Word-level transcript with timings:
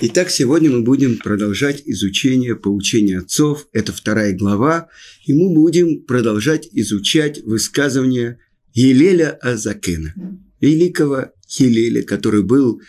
Итак, 0.00 0.30
сегодня 0.30 0.70
мы 0.70 0.82
будем 0.82 1.18
продолжать 1.18 1.82
изучение 1.84 2.54
поучения 2.54 3.18
отцов. 3.18 3.66
Это 3.72 3.92
вторая 3.92 4.32
глава. 4.32 4.88
И 5.26 5.32
мы 5.32 5.52
будем 5.52 6.04
продолжать 6.04 6.68
изучать 6.70 7.42
высказывания 7.42 8.38
Елеля 8.74 9.32
Азакена, 9.42 10.14
великого 10.60 11.32
Хилеля, 11.48 12.04
который 12.04 12.44
был 12.44 12.80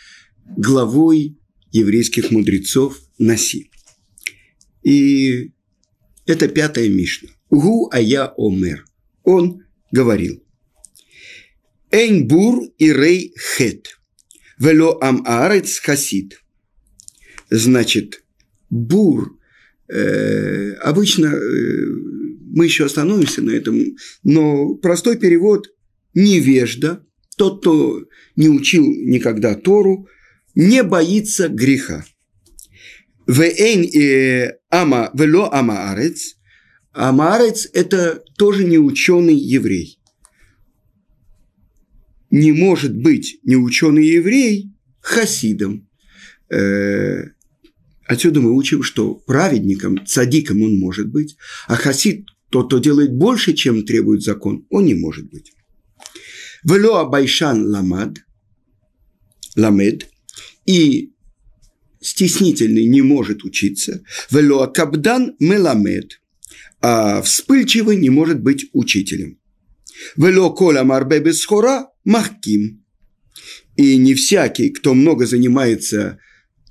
главой 0.56 1.36
еврейских 1.72 2.30
мудрецов 2.30 3.00
Наси. 3.18 3.72
И 4.84 5.50
это 6.26 6.46
пятая 6.46 6.88
Мишна. 6.88 7.30
Угу 7.48 7.90
ая 7.92 8.32
омер. 8.36 8.84
Он 9.24 9.64
говорил. 9.90 10.44
Эйнбур 11.90 12.66
и 12.78 12.92
рей 12.92 13.34
хет. 13.36 13.98
Вело 14.60 14.96
ам 15.02 15.24
аарец 15.26 15.80
хасид 15.80 16.40
значит, 17.50 18.22
бур, 18.70 19.38
э, 19.88 20.72
обычно 20.74 21.26
э, 21.26 21.40
мы 22.52 22.64
еще 22.64 22.86
остановимся 22.86 23.42
на 23.42 23.50
этом, 23.50 23.78
но 24.22 24.74
простой 24.74 25.18
перевод– 25.18 25.68
невежда, 26.14 27.04
тот, 27.36 27.60
кто 27.60 28.04
не 28.36 28.48
учил 28.48 28.84
никогда 28.84 29.54
Тору, 29.54 30.08
не 30.54 30.82
боится 30.82 31.48
греха. 31.48 32.04
Вейн 33.26 33.84
э, 33.84 34.58
ама 34.70 35.10
вело 35.14 35.50
амаарец. 35.52 36.36
Амаарец– 36.92 37.68
это 37.72 38.22
тоже 38.36 38.64
не 38.64 38.78
ученый 38.78 39.36
еврей. 39.36 39.98
Не 42.30 42.52
может 42.52 42.96
быть 42.96 43.38
неученый 43.44 44.06
еврей 44.06 44.72
хасидом. 45.00 45.88
Отсюда 48.10 48.40
мы 48.40 48.50
учим, 48.56 48.82
что 48.82 49.14
праведником, 49.14 50.04
цадиком 50.04 50.62
он 50.62 50.80
может 50.80 51.08
быть, 51.08 51.36
а 51.68 51.76
хасид, 51.76 52.26
тот, 52.50 52.66
кто 52.66 52.78
делает 52.80 53.12
больше, 53.12 53.52
чем 53.52 53.84
требует 53.86 54.24
закон, 54.24 54.66
он 54.68 54.86
не 54.86 54.94
может 54.94 55.30
быть. 55.30 55.52
Вело 56.64 56.96
абайшан 56.96 57.66
ламад, 57.66 58.18
ламед, 59.54 60.10
и 60.66 61.12
стеснительный 62.00 62.86
не 62.86 63.02
может 63.02 63.44
учиться. 63.44 64.02
Вело 64.32 64.66
кабдан 64.66 65.36
меламед, 65.38 66.20
а 66.80 67.22
вспыльчивый 67.22 67.96
не 67.96 68.10
может 68.10 68.40
быть 68.40 68.70
учителем. 68.72 69.38
Вело 70.16 70.52
кола 70.52 70.82
марбе 70.82 71.20
бесхора 71.20 71.86
махким. 72.04 72.84
И 73.76 73.96
не 73.96 74.14
всякий, 74.14 74.70
кто 74.70 74.94
много 74.94 75.26
занимается 75.26 76.18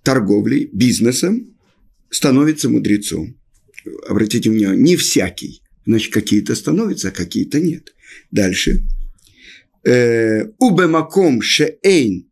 торговлей, 0.03 0.69
бизнесом 0.71 1.55
становится 2.09 2.69
мудрецом. 2.69 3.35
Обратите 4.07 4.49
внимание, 4.49 4.81
не 4.81 4.95
всякий. 4.95 5.61
Значит, 5.85 6.13
какие-то 6.13 6.55
становятся, 6.55 7.09
а 7.09 7.11
какие-то 7.11 7.59
нет. 7.59 7.93
Дальше. 8.31 8.83
Э, 9.83 10.45
Убемаком 10.59 11.41
шеэйн 11.41 12.29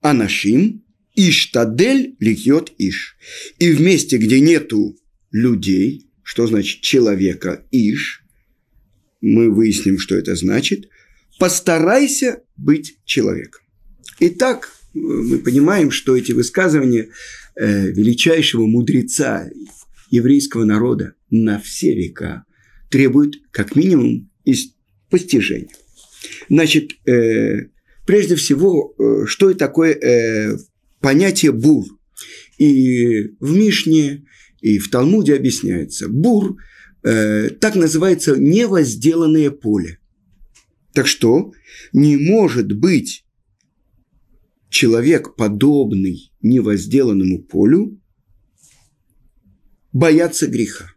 анашим 0.00 0.84
иштадель 1.14 2.16
льет 2.20 2.72
иш. 2.78 3.16
И 3.58 3.70
в 3.72 3.80
месте, 3.80 4.18
где 4.18 4.40
нету 4.40 4.96
людей, 5.30 6.06
что 6.22 6.46
значит 6.46 6.80
человека 6.80 7.64
иш, 7.70 8.24
мы 9.20 9.50
выясним, 9.50 9.98
что 9.98 10.16
это 10.16 10.34
значит, 10.36 10.88
постарайся 11.38 12.42
быть 12.56 12.98
человеком. 13.04 13.62
Итак, 14.20 14.76
мы 14.94 15.38
понимаем, 15.38 15.90
что 15.90 16.16
эти 16.16 16.32
высказывания 16.32 17.08
э, 17.56 17.90
величайшего 17.90 18.66
мудреца 18.66 19.48
еврейского 20.10 20.64
народа 20.64 21.14
на 21.30 21.58
все 21.58 21.94
века 21.94 22.44
требуют 22.90 23.36
как 23.50 23.74
минимум 23.74 24.30
постижения. 25.08 25.74
Значит, 26.48 26.92
э, 27.06 27.68
прежде 28.06 28.36
всего, 28.36 28.94
э, 28.98 29.26
что 29.26 29.50
это 29.50 29.60
такое 29.60 30.58
понятие 31.00 31.52
бур? 31.52 31.86
И 32.58 33.34
в 33.40 33.56
Мишне, 33.56 34.24
и 34.60 34.78
в 34.78 34.90
Талмуде 34.90 35.34
объясняется. 35.34 36.08
Бур 36.08 36.56
так 37.02 37.74
называется 37.74 38.36
невозделанное 38.36 39.50
поле. 39.50 39.98
Так 40.92 41.08
что 41.08 41.52
не 41.92 42.16
может 42.16 42.70
быть 42.70 43.24
человек, 44.72 45.36
подобный 45.36 46.32
невозделанному 46.40 47.42
полю, 47.44 48.00
боятся 49.92 50.46
греха. 50.46 50.90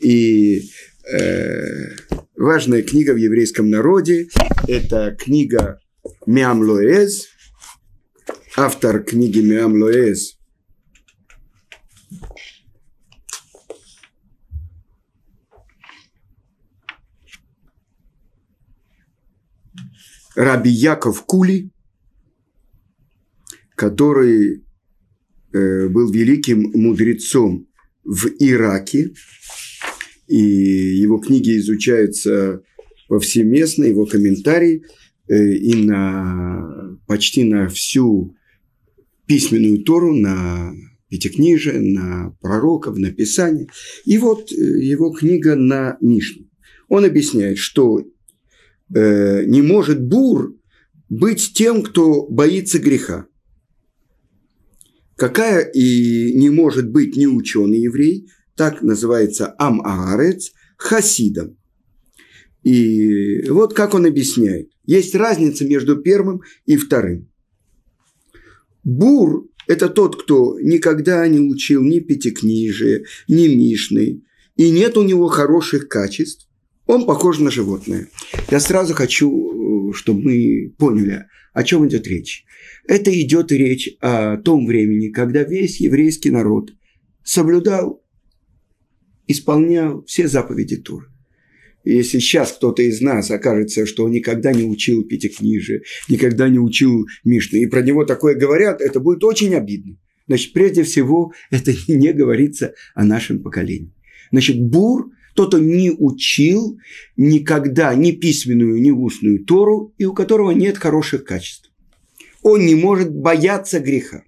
И 0.00 0.70
э, 1.12 1.96
важная 2.36 2.82
книга 2.82 3.12
в 3.12 3.16
еврейском 3.16 3.68
народе– 3.68 4.28
это 4.68 5.16
книга 5.18 5.80
Миам 6.26 6.62
Лоэз, 6.62 7.26
автор 8.56 9.02
книги 9.02 9.40
Миам 9.40 9.82
Лоэз 9.82 10.38
Раби 20.36 20.70
Яков 20.70 21.26
Кули, 21.26 21.71
который 23.82 24.62
э, 25.52 25.88
был 25.88 26.08
великим 26.12 26.70
мудрецом 26.72 27.66
в 28.04 28.28
Ираке, 28.38 29.10
и 30.28 30.38
его 30.38 31.18
книги 31.18 31.58
изучаются 31.58 32.62
повсеместно, 33.08 33.82
его 33.82 34.06
комментарии 34.06 34.84
э, 35.28 35.54
и 35.54 35.74
на, 35.74 36.96
почти 37.08 37.42
на 37.42 37.66
всю 37.68 38.36
письменную 39.26 39.82
Тору, 39.82 40.14
на 40.14 40.72
Пятикнижие, 41.08 41.80
на 41.80 42.36
пророков, 42.40 42.96
на 42.98 43.10
Писание. 43.10 43.66
И 44.04 44.16
вот 44.16 44.52
э, 44.52 44.54
его 44.54 45.10
книга 45.10 45.56
на 45.56 45.96
Мишну. 46.00 46.48
Он 46.88 47.04
объясняет, 47.04 47.58
что 47.58 48.06
не 48.88 49.62
может 49.62 50.06
бур 50.06 50.54
быть 51.08 51.52
тем, 51.54 51.82
кто 51.82 52.26
боится 52.28 52.78
греха 52.78 53.26
какая 55.22 55.60
и 55.60 56.32
не 56.34 56.50
может 56.50 56.90
быть 56.90 57.14
не 57.14 57.28
ученый 57.28 57.78
еврей, 57.78 58.28
так 58.56 58.82
называется 58.82 59.54
Ам-Аарец, 59.56 60.50
хасидом. 60.76 61.56
И 62.64 63.48
вот 63.48 63.72
как 63.72 63.94
он 63.94 64.04
объясняет. 64.04 64.72
Есть 64.84 65.14
разница 65.14 65.64
между 65.64 65.94
первым 66.02 66.40
и 66.66 66.76
вторым. 66.76 67.30
Бур– 68.82 69.46
это 69.68 69.88
тот, 69.88 70.20
кто 70.20 70.58
никогда 70.58 71.28
не 71.28 71.38
учил 71.38 71.84
ни 71.84 72.00
пятикнижия, 72.00 73.04
ни 73.28 73.46
Мишны, 73.46 74.24
и 74.56 74.70
нет 74.70 74.96
у 74.96 75.04
него 75.04 75.28
хороших 75.28 75.86
качеств, 75.86 76.48
он 76.86 77.06
похож 77.06 77.38
на 77.38 77.52
животное. 77.52 78.08
Я 78.50 78.58
сразу 78.58 78.92
хочу, 78.92 79.92
чтобы 79.94 80.22
мы 80.22 80.74
поняли, 80.76 81.26
о 81.52 81.62
чем 81.62 81.86
идет 81.86 82.08
речь. 82.08 82.44
Это 82.86 83.10
идет 83.20 83.52
речь 83.52 83.90
о 84.00 84.36
том 84.38 84.66
времени, 84.66 85.08
когда 85.08 85.44
весь 85.44 85.80
еврейский 85.80 86.30
народ 86.30 86.72
соблюдал, 87.24 88.02
исполнял 89.26 90.04
все 90.04 90.26
заповеди 90.26 90.76
Тура. 90.76 91.06
И 91.84 91.94
если 91.94 92.18
сейчас 92.18 92.52
кто-то 92.52 92.82
из 92.82 93.00
нас 93.00 93.30
окажется, 93.30 93.86
что 93.86 94.04
он 94.04 94.12
никогда 94.12 94.52
не 94.52 94.64
учил 94.64 95.04
Пятикнижие, 95.04 95.82
никогда 96.08 96.48
не 96.48 96.58
учил 96.58 97.06
Мишну, 97.24 97.58
и 97.58 97.66
про 97.66 97.82
него 97.82 98.04
такое 98.04 98.34
говорят, 98.34 98.80
это 98.80 99.00
будет 99.00 99.24
очень 99.24 99.54
обидно. 99.54 99.96
Значит, 100.28 100.52
прежде 100.52 100.84
всего, 100.84 101.32
это 101.50 101.72
не 101.88 102.12
говорится 102.12 102.74
о 102.94 103.04
нашем 103.04 103.42
поколении. 103.42 103.92
Значит, 104.30 104.60
Бур– 104.60 105.10
тот, 105.34 105.48
кто 105.48 105.58
не 105.58 105.90
учил 105.90 106.78
никогда 107.16 107.94
ни 107.94 108.12
письменную, 108.12 108.82
ни 108.82 108.90
устную 108.90 109.44
Тору, 109.44 109.94
и 109.96 110.04
у 110.04 110.12
которого 110.12 110.50
нет 110.50 110.76
хороших 110.76 111.24
качеств 111.24 111.71
он 112.42 112.66
не 112.66 112.74
может 112.74 113.10
бояться 113.12 113.80
греха. 113.80 114.24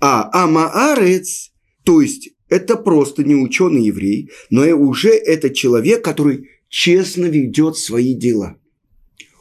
А 0.00 0.30
Амаарец, 0.32 1.52
то 1.84 2.00
есть 2.00 2.30
это 2.48 2.76
просто 2.76 3.24
не 3.24 3.34
ученый 3.34 3.84
еврей, 3.84 4.30
но 4.50 4.64
и 4.64 4.72
уже 4.72 5.10
это 5.10 5.50
человек, 5.50 6.02
который 6.02 6.48
честно 6.68 7.26
ведет 7.26 7.76
свои 7.76 8.14
дела. 8.14 8.56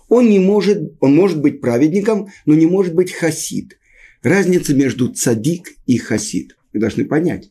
Он 0.10 0.30
не 0.30 0.40
может, 0.40 0.94
он 1.00 1.16
может 1.16 1.40
быть 1.42 1.62
праведником, 1.62 2.28
но 2.46 2.54
не 2.56 2.66
может 2.66 2.96
быть 2.96 3.12
хасид. 3.12 3.78
Разница 4.22 4.74
между 4.74 5.10
цадик 5.10 5.74
и 5.86 5.98
хасид. 5.98 6.58
Вы 6.74 6.80
должны 6.80 7.06
понять. 7.06 7.50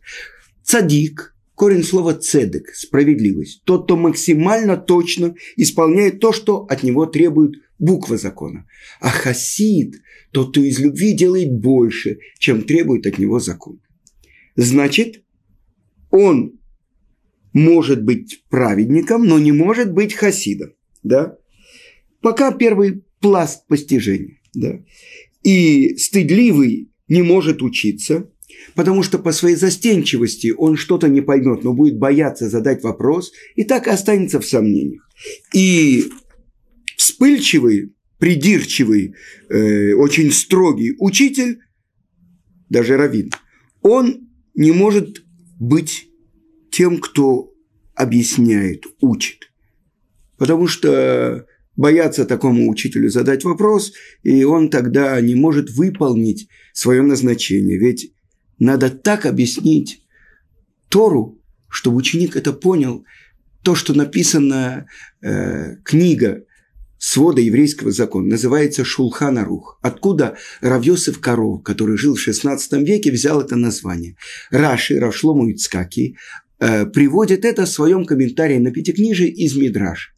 Цадик– 0.62 1.34
корень 1.54 1.84
слова 1.84 2.14
цедек– 2.14 2.70
справедливость. 2.74 3.62
Тот, 3.64 3.84
кто 3.84 3.96
максимально 3.96 4.76
точно 4.76 5.34
исполняет 5.56 6.20
то, 6.20 6.32
что 6.32 6.66
от 6.68 6.82
него 6.82 7.06
требует 7.06 7.56
буква 7.78 8.16
закона. 8.16 8.66
А 9.00 9.10
хасид 9.10 10.00
тот, 10.32 10.50
кто 10.50 10.62
из 10.62 10.78
любви 10.78 11.12
делает 11.12 11.52
больше, 11.52 12.18
чем 12.38 12.62
требует 12.62 13.06
от 13.06 13.18
него 13.18 13.38
закон. 13.38 13.80
значит, 14.56 15.22
он 16.10 16.58
может 17.52 18.02
быть 18.02 18.44
праведником, 18.50 19.26
но 19.26 19.38
не 19.38 19.52
может 19.52 19.92
быть 19.92 20.14
хасидом. 20.14 20.72
Да? 21.02 21.36
Пока 22.20 22.52
первый 22.52 23.04
пласт 23.20 23.66
постижения. 23.66 24.38
Да? 24.54 24.80
И 25.42 25.96
стыдливый 25.96 26.90
не 27.08 27.22
может 27.22 27.62
учиться, 27.62 28.30
потому 28.74 29.02
что 29.02 29.18
по 29.18 29.32
своей 29.32 29.56
застенчивости 29.56 30.52
он 30.56 30.76
что-то 30.76 31.08
не 31.08 31.20
поймет, 31.20 31.64
но 31.64 31.72
будет 31.72 31.98
бояться 31.98 32.48
задать 32.48 32.82
вопрос, 32.82 33.32
и 33.54 33.64
так 33.64 33.88
останется 33.88 34.40
в 34.40 34.46
сомнениях. 34.46 35.08
И 35.54 36.10
вспыльчивый, 37.06 37.94
придирчивый, 38.18 39.14
э, 39.48 39.92
очень 39.94 40.32
строгий 40.32 40.96
учитель, 40.98 41.60
даже 42.68 42.96
раввин, 42.96 43.30
он 43.80 44.28
не 44.54 44.72
может 44.72 45.22
быть 45.60 46.08
тем, 46.72 46.98
кто 46.98 47.52
объясняет, 47.94 48.86
учит. 49.00 49.52
Потому 50.36 50.66
что 50.66 51.46
боятся 51.76 52.24
такому 52.24 52.68
учителю 52.68 53.08
задать 53.08 53.44
вопрос, 53.44 53.92
и 54.24 54.42
он 54.42 54.68
тогда 54.68 55.20
не 55.20 55.36
может 55.36 55.70
выполнить 55.70 56.48
свое 56.72 57.02
назначение. 57.02 57.78
Ведь 57.78 58.12
надо 58.58 58.90
так 58.90 59.26
объяснить 59.26 60.02
Тору, 60.88 61.40
чтобы 61.68 61.98
ученик 61.98 62.34
это 62.34 62.52
понял, 62.52 63.04
то, 63.62 63.76
что 63.76 63.94
написано 63.94 64.88
э, 65.22 65.76
книга 65.84 66.42
свода 66.98 67.40
еврейского 67.40 67.92
закона, 67.92 68.28
называется 68.28 68.84
Шулхан 68.84 69.38
Арух. 69.38 69.78
Откуда 69.82 70.36
Равьосов 70.60 71.20
Коров, 71.20 71.62
который 71.62 71.96
жил 71.96 72.16
в 72.16 72.28
XVI 72.28 72.58
веке, 72.84 73.10
взял 73.10 73.40
это 73.40 73.56
название. 73.56 74.16
Раши, 74.50 74.98
Равшлому 74.98 75.50
Ицкаки, 75.52 76.16
э, 76.58 76.86
приводит 76.86 77.44
это 77.44 77.64
в 77.64 77.68
своем 77.68 78.04
комментарии 78.04 78.58
на 78.58 78.70
Пятикнижие 78.70 79.30
из 79.30 79.56
Мидраш. 79.56 80.14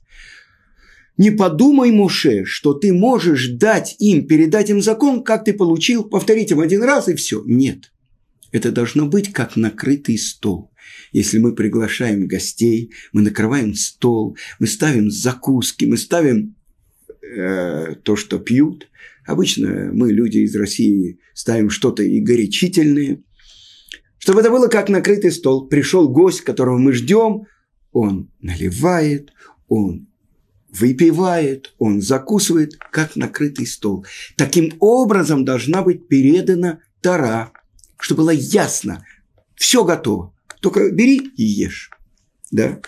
Не 1.17 1.33
подумай, 1.33 1.91
Муше, 1.91 2.45
что 2.45 2.75
ты 2.75 2.93
можешь 2.93 3.49
дать 3.49 3.97
им, 3.99 4.29
передать 4.29 4.71
им 4.71 4.81
закон, 4.81 5.25
как 5.25 5.45
ты 5.45 5.53
получил, 5.53 6.05
повторить 6.05 6.53
им 6.53 6.61
один 6.61 6.85
раз 6.85 7.09
и 7.09 7.15
все. 7.17 7.43
Нет. 7.45 7.93
Это 8.53 8.71
должно 8.71 9.07
быть 9.07 9.33
как 9.33 9.57
накрытый 9.57 10.17
стол. 10.17 10.71
Если 11.13 11.39
мы 11.39 11.55
приглашаем 11.55 12.29
гостей, 12.29 12.93
мы 13.13 13.23
накрываем 13.23 13.75
стол, 13.75 14.37
мы 14.61 14.69
ставим 14.69 15.11
закуски, 15.11 15.85
мы 15.87 15.97
ставим 15.97 16.55
э, 17.37 17.95
то, 18.03 18.17
что 18.17 18.39
пьют. 18.39 18.89
Обычно 19.27 19.91
мы, 19.93 20.13
люди 20.13 20.39
из 20.39 20.57
России, 20.57 21.21
ставим 21.35 21.71
что-то 21.71 22.03
и 22.03 22.21
горячительное. 22.21 23.23
Чтобы 24.19 24.41
это 24.41 24.51
было 24.51 24.69
как 24.69 24.89
накрытый 24.89 25.31
стол. 25.31 25.69
Пришел 25.69 26.09
гость, 26.09 26.41
которого 26.41 26.79
мы 26.79 26.93
ждем, 26.93 27.47
он 27.93 28.31
наливает, 28.41 29.33
он 29.69 30.09
выпивает, 30.71 31.75
он 31.79 32.01
закусывает, 32.01 32.77
как 32.91 33.17
накрытый 33.17 33.67
стол. 33.67 34.05
Таким 34.37 34.75
образом 34.81 35.45
должна 35.45 35.83
быть 35.83 36.09
передана 36.09 36.81
Тара, 37.01 37.53
чтобы 37.99 38.23
было 38.23 38.31
ясно, 38.31 39.05
все 39.55 39.85
готово, 39.85 40.35
только 40.61 40.91
бери 40.91 41.19
и 41.37 41.43
ешь. 41.43 41.91
Да? 42.51 42.81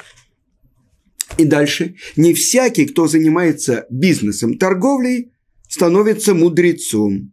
И 1.38 1.44
дальше. 1.44 1.96
Не 2.16 2.34
всякий, 2.34 2.86
кто 2.86 3.06
занимается 3.06 3.86
бизнесом, 3.90 4.58
торговлей, 4.58 5.32
становится 5.68 6.34
мудрецом. 6.34 7.32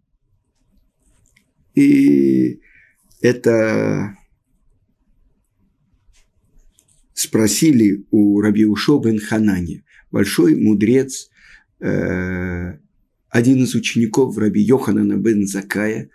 И 1.75 2.59
это 3.21 4.15
спросили 7.13 8.05
у 8.11 8.39
Раби 8.41 8.65
Ушо 8.65 8.99
бен 8.99 9.19
Ханани 9.19 9.83
большой 10.11 10.55
мудрец, 10.55 11.29
э, 11.79 12.77
один 13.29 13.63
из 13.63 13.75
учеников 13.75 14.37
Раби 14.37 14.61
Йоханана 14.61 15.17
бен 15.17 15.47
Закая, 15.47 16.09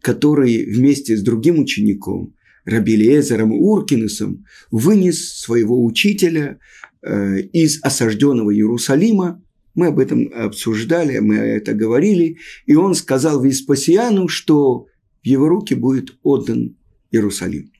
который 0.00 0.64
вместе 0.66 1.16
с 1.16 1.22
другим 1.22 1.58
учеником, 1.58 2.34
Раби 2.64 2.96
Лезером 2.96 3.52
Уркинусом, 3.52 4.44
вынес 4.70 5.38
своего 5.38 5.84
учителя 5.84 6.58
из 7.02 7.82
осажденного 7.82 8.54
Иерусалима. 8.54 9.42
Мы 9.74 9.88
об 9.88 9.98
этом 9.98 10.30
обсуждали, 10.34 11.18
мы 11.18 11.36
это 11.36 11.74
говорили. 11.74 12.38
И 12.66 12.74
он 12.74 12.94
сказал 12.94 13.42
Веспасиану, 13.42 14.28
что 14.28 14.86
в 15.22 15.26
его 15.26 15.48
руки 15.48 15.74
будет 15.74 16.16
отдан 16.22 16.76
Иерусалим. 17.10 17.70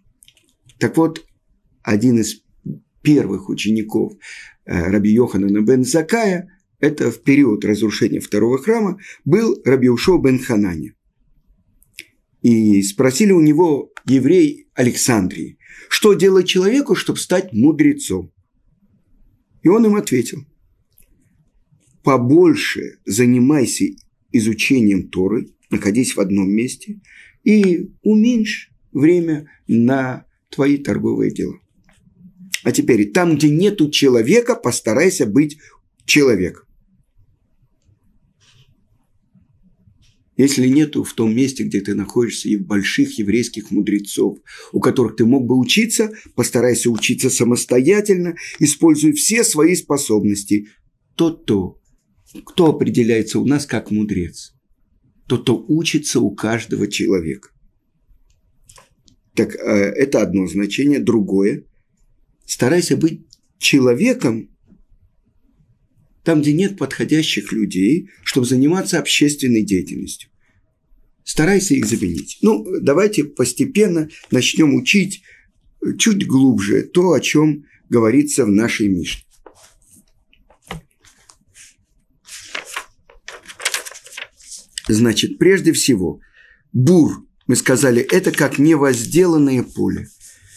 Так 0.79 0.97
вот, 0.97 1.25
один 1.83 2.19
из 2.21 2.43
первых 3.03 3.49
учеников 3.49 4.13
Э, 4.67 4.91
Раби 4.91 5.11
Йоханана 5.11 5.61
бен 5.63 5.85
Закая, 5.85 6.51
это 6.81 7.11
в 7.11 7.23
период 7.23 7.65
разрушения 7.65 8.21
второго 8.21 8.59
храма, 8.59 8.99
был 9.25 9.61
Раби 9.65 9.89
Ушо 9.89 10.19
бен 10.19 10.41
Ханани. 10.41 10.93
И 12.43 12.83
спросили 12.83 13.33
у 13.33 13.41
него 13.41 13.93
еврей 14.05 14.69
Александрии, 14.75 15.59
что 15.89 16.15
делать 16.15 16.47
человеку, 16.47 16.95
чтобы 16.95 17.19
стать 17.19 17.53
мудрецом? 17.53 18.33
И 19.67 19.69
он 19.69 19.85
им 19.85 19.97
ответил, 19.97 20.47
побольше 22.05 23.01
занимайся 23.05 23.87
изучением 24.31 25.09
Торы, 25.09 25.49
находись 25.71 26.15
в 26.15 26.21
одном 26.21 26.49
месте, 26.49 27.01
и 27.43 27.91
уменьшь 28.05 28.71
время 28.93 29.51
на 29.67 30.25
твои 30.51 30.79
торговые 30.79 31.33
дела. 31.33 31.59
А 32.63 32.71
теперь, 32.71 33.11
там, 33.11 33.37
где 33.37 33.49
нету 33.49 33.91
человека, 33.91 34.55
постарайся 34.55 35.27
быть 35.27 35.59
человеком. 36.05 36.63
Если 40.37 40.69
нету 40.69 41.03
в 41.03 41.15
том 41.15 41.35
месте, 41.35 41.65
где 41.65 41.81
ты 41.81 41.95
находишься, 41.95 42.49
и 42.49 42.57
больших 42.57 43.19
еврейских 43.19 43.71
мудрецов, 43.71 44.39
у 44.73 44.81
которых 44.81 45.17
ты 45.17 45.25
мог 45.25 45.47
бы 45.47 45.59
учиться, 45.59 46.13
постарайся 46.35 46.91
учиться 46.91 47.31
самостоятельно, 47.31 48.37
используя 48.59 49.13
все 49.15 49.45
свои 49.45 49.75
способности. 49.75 50.69
Тот-то, 51.15 51.81
кто 52.45 52.67
определяется 52.67 53.39
у 53.39 53.47
нас 53.47 53.65
как 53.65 53.91
мудрец, 53.91 54.55
тот, 55.27 55.43
кто 55.43 55.65
учится 55.69 56.21
у 56.21 56.31
каждого 56.35 56.87
человека. 56.87 57.49
Так 59.35 59.55
э, 59.55 59.59
это 59.59 60.21
одно 60.21 60.47
значение. 60.47 60.99
Другое– 60.99 61.65
старайся 62.45 62.97
быть 62.97 63.27
человеком 63.59 64.51
там, 66.27 66.43
где 66.43 66.53
нет 66.53 66.77
подходящих 66.77 67.53
людей, 67.53 68.11
чтобы 68.25 68.49
заниматься 68.49 68.99
общественной 68.99 69.63
деятельностью. 69.63 70.29
Старайся 71.27 71.75
их 71.75 71.87
заменить. 71.87 72.39
Ну, 72.41 72.65
давайте 72.81 73.25
постепенно 73.25 74.09
начнем 74.31 74.77
учить 74.77 75.25
чуть 75.99 76.25
глубже 76.25 76.85
то, 76.85 77.13
о 77.13 77.21
чем 77.21 77.65
говорится 77.89 78.45
в 78.45 78.49
нашей 78.49 78.87
Мишне. 78.87 79.25
Значит, 84.87 85.39
прежде 85.39 85.73
всего, 85.73 86.21
бур, 86.73 87.27
мы 87.49 87.57
сказали, 87.57 88.03
это 88.03 88.31
как 88.31 88.61
невозделанное 88.61 89.65
поле 89.65 90.07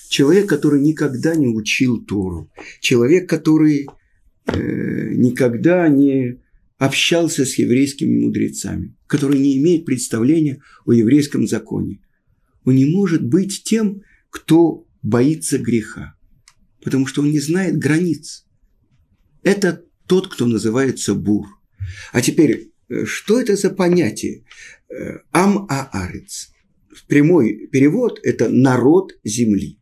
человек, 0.07 0.47
который 0.47 0.81
никогда 0.81 1.33
не 1.33 1.47
учил 1.47 1.99
Тору, 2.05 2.51
человек, 2.79 3.27
который 3.27 3.87
э, 4.45 5.13
никогда 5.15 5.87
не 5.87 6.43
общался 6.79 7.45
с 7.45 7.55
еврейскими 7.55 8.23
мудрецами, 8.23 8.95
который 9.05 9.37
не 9.37 9.57
имеет 9.57 9.85
представления 9.85 10.61
о 10.85 10.93
еврейском 10.93 11.45
законе. 11.45 11.99
Он 12.63 12.75
не 12.75 12.85
может 12.85 13.23
быть 13.23 13.63
тем, 13.63 14.01
кто 14.29 14.87
боится 15.03 15.59
греха, 15.59 16.15
потому 16.81 17.05
что 17.05 17.21
он 17.21 17.31
не 17.31 17.39
знает 17.39 17.77
границ. 17.77 18.47
Это 19.43 19.83
тот, 20.07 20.29
кто 20.29 20.45
называется 20.45 21.13
бур. 21.15 21.47
А 22.13 22.21
теперь, 22.21 22.71
э, 22.87 23.05
что 23.05 23.39
это 23.39 23.55
за 23.57 23.71
понятие? 23.71 24.45
Э, 24.89 25.19
Ам-Аарец. 25.31 26.51
Прямой 27.07 27.67
перевод– 27.67 28.19
это 28.23 28.49
народ 28.49 29.11
земли. 29.23 29.79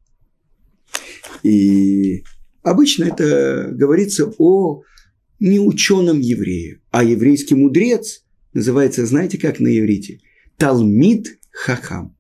И 1.44 2.24
обычно 2.64 3.06
это 3.06 3.70
говорится 3.72 4.34
о 4.38 4.82
неученом 5.40 6.20
еврее, 6.20 6.82
а 6.92 7.04
еврейский 7.04 7.56
мудрец 7.56 8.24
называется, 8.54 9.06
знаете, 9.06 9.38
как 9.38 9.60
на 9.60 9.78
иврите? 9.78 10.22
Талмид 10.58 11.40
Хахам. 11.52 12.16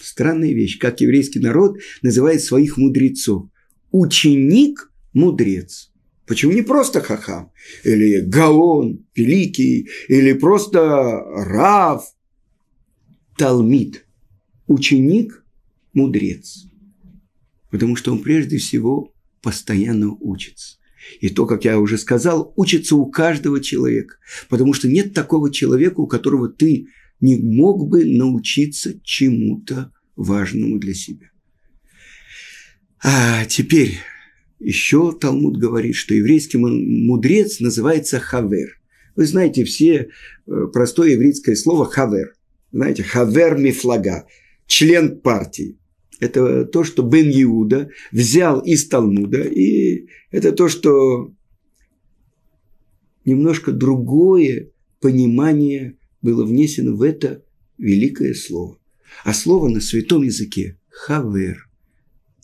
Странная 0.00 0.52
вещь, 0.52 0.78
как 0.78 1.00
еврейский 1.00 1.40
народ 1.40 1.78
называет 2.02 2.42
своих 2.42 2.76
мудрецов. 2.76 3.48
Ученик– 3.90 4.90
мудрец. 5.12 5.90
Почему 6.26 6.52
не 6.52 6.62
просто 6.62 7.00
хахам? 7.00 7.52
Или 7.84 8.20
гаон, 8.20 9.06
великий, 9.14 9.88
или 10.08 10.32
просто 10.32 10.80
рав, 10.80 12.04
талмид. 13.36 14.06
Ученик 14.66 15.44
мудрец. 15.92 16.66
Потому 17.70 17.96
что 17.96 18.12
он 18.12 18.22
прежде 18.22 18.56
всего 18.56 19.12
постоянно 19.42 20.12
учится. 20.12 20.78
И 21.20 21.28
то, 21.28 21.46
как 21.46 21.64
я 21.64 21.78
уже 21.78 21.98
сказал, 21.98 22.52
учится 22.56 22.96
у 22.96 23.06
каждого 23.06 23.60
человека. 23.60 24.16
Потому 24.48 24.72
что 24.72 24.88
нет 24.88 25.14
такого 25.14 25.52
человека, 25.52 26.00
у 26.00 26.06
которого 26.06 26.48
ты 26.48 26.88
не 27.20 27.36
мог 27.36 27.88
бы 27.88 28.04
научиться 28.04 29.00
чему-то 29.02 29.92
важному 30.16 30.78
для 30.78 30.94
себя. 30.94 31.30
А 33.02 33.44
теперь 33.46 33.98
еще 34.58 35.16
Талмуд 35.18 35.58
говорит, 35.58 35.94
что 35.94 36.14
еврейский 36.14 36.58
мудрец 36.58 37.60
называется 37.60 38.18
хавер. 38.18 38.80
Вы 39.16 39.26
знаете 39.26 39.64
все 39.64 40.08
э, 40.46 40.66
простое 40.72 41.10
еврейское 41.10 41.54
слово 41.54 41.84
хавер. 41.84 42.34
Знаете, 42.72 43.02
хавер 43.02 43.56
мифлага, 43.56 44.26
член 44.66 45.20
партии. 45.20 45.78
Это 46.20 46.64
то, 46.64 46.84
что 46.84 47.02
Бен 47.02 47.30
Иуда 47.30 47.90
взял 48.12 48.60
из 48.60 48.88
Талмуда, 48.88 49.42
и 49.42 50.06
это 50.30 50.52
то, 50.52 50.68
что 50.68 51.32
немножко 53.24 53.72
другое 53.72 54.70
понимание 55.00 55.98
было 56.22 56.44
внесено 56.44 56.96
в 56.96 57.02
это 57.02 57.44
великое 57.78 58.34
слово. 58.34 58.78
А 59.24 59.34
слово 59.34 59.68
на 59.68 59.80
святом 59.80 60.22
языке– 60.22 60.78
хавер. 60.88 61.68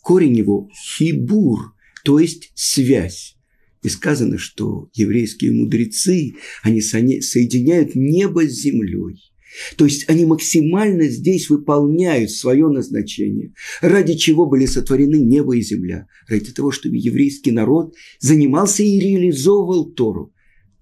Корень 0.02 0.36
его– 0.36 0.68
хибур, 0.96 1.74
то 2.04 2.18
есть 2.18 2.52
связь. 2.54 3.36
И 3.82 3.88
сказано, 3.88 4.36
что 4.36 4.90
еврейские 4.92 5.52
мудрецы, 5.52 6.34
они 6.62 6.82
соединяют 6.82 7.94
небо 7.94 8.46
с 8.46 8.52
землей. 8.52 9.29
То 9.76 9.84
есть 9.84 10.08
они 10.08 10.24
максимально 10.24 11.08
здесь 11.08 11.50
выполняют 11.50 12.30
свое 12.30 12.68
назначение, 12.68 13.52
ради 13.80 14.14
чего 14.14 14.46
были 14.46 14.66
сотворены 14.66 15.16
небо 15.16 15.56
и 15.56 15.62
земля, 15.62 16.06
ради 16.28 16.52
того, 16.52 16.70
чтобы 16.70 16.96
еврейский 16.96 17.50
народ 17.50 17.94
занимался 18.20 18.82
и 18.82 18.98
реализовывал 18.98 19.90
Тору. 19.90 20.32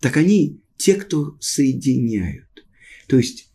Так 0.01 0.17
они 0.17 0.61
те, 0.77 0.95
кто 0.95 1.37
соединяют. 1.41 2.47
То 3.09 3.17
есть 3.17 3.51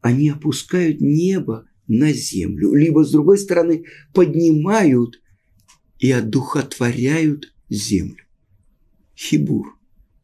они 0.00 0.28
опускают 0.30 1.00
небо 1.00 1.66
на 1.88 2.12
землю, 2.12 2.74
либо, 2.74 3.04
с 3.04 3.12
другой 3.12 3.38
стороны, 3.38 3.84
поднимают 4.12 5.20
и 5.98 6.10
одухотворяют 6.10 7.54
землю. 7.70 8.24
Хибур. 9.16 9.75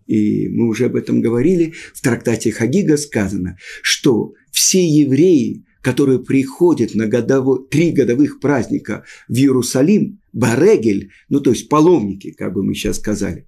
И 0.06 0.49
мы 0.49 0.68
уже 0.68 0.87
об 0.87 0.97
этом 0.97 1.21
говорили. 1.21 1.75
В 1.94 2.00
трактате 2.00 2.50
Хагига 2.52 2.97
сказано, 2.97 3.56
что 3.82 4.35
все 4.50 4.87
евреи, 4.87 5.64
которые 5.80 6.21
приходят 6.21 6.94
на 6.94 7.06
годово, 7.06 7.64
три 7.64 7.90
годовых 7.90 8.40
праздника 8.40 9.04
в 9.28 9.35
Иерусалим, 9.35 10.21
Барегель, 10.32 11.11
ну 11.28 11.40
то 11.40 11.50
есть 11.50 11.68
паломники, 11.68 12.32
как 12.32 12.54
бы 12.54 12.62
мы 12.62 12.75
сейчас 12.75 12.97
сказали, 12.99 13.47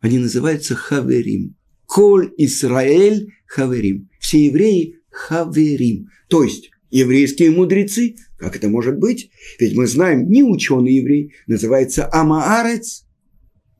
они 0.00 0.18
называются 0.18 0.74
Хаверим. 0.74 1.56
Коль 1.86 2.32
Исраэль 2.36 3.32
Хаверим. 3.46 4.10
Все 4.20 4.46
евреи 4.46 4.98
Хаверим. 5.10 6.08
То 6.28 6.44
есть 6.44 6.70
еврейские 6.90 7.50
мудрецы, 7.50 8.16
как 8.36 8.56
это 8.56 8.68
может 8.68 8.98
быть? 8.98 9.30
Ведь 9.58 9.74
мы 9.74 9.86
знаем, 9.86 10.28
не 10.28 10.42
ученый 10.42 10.94
еврей, 10.94 11.32
называется 11.46 12.08
Амаарец. 12.12 13.06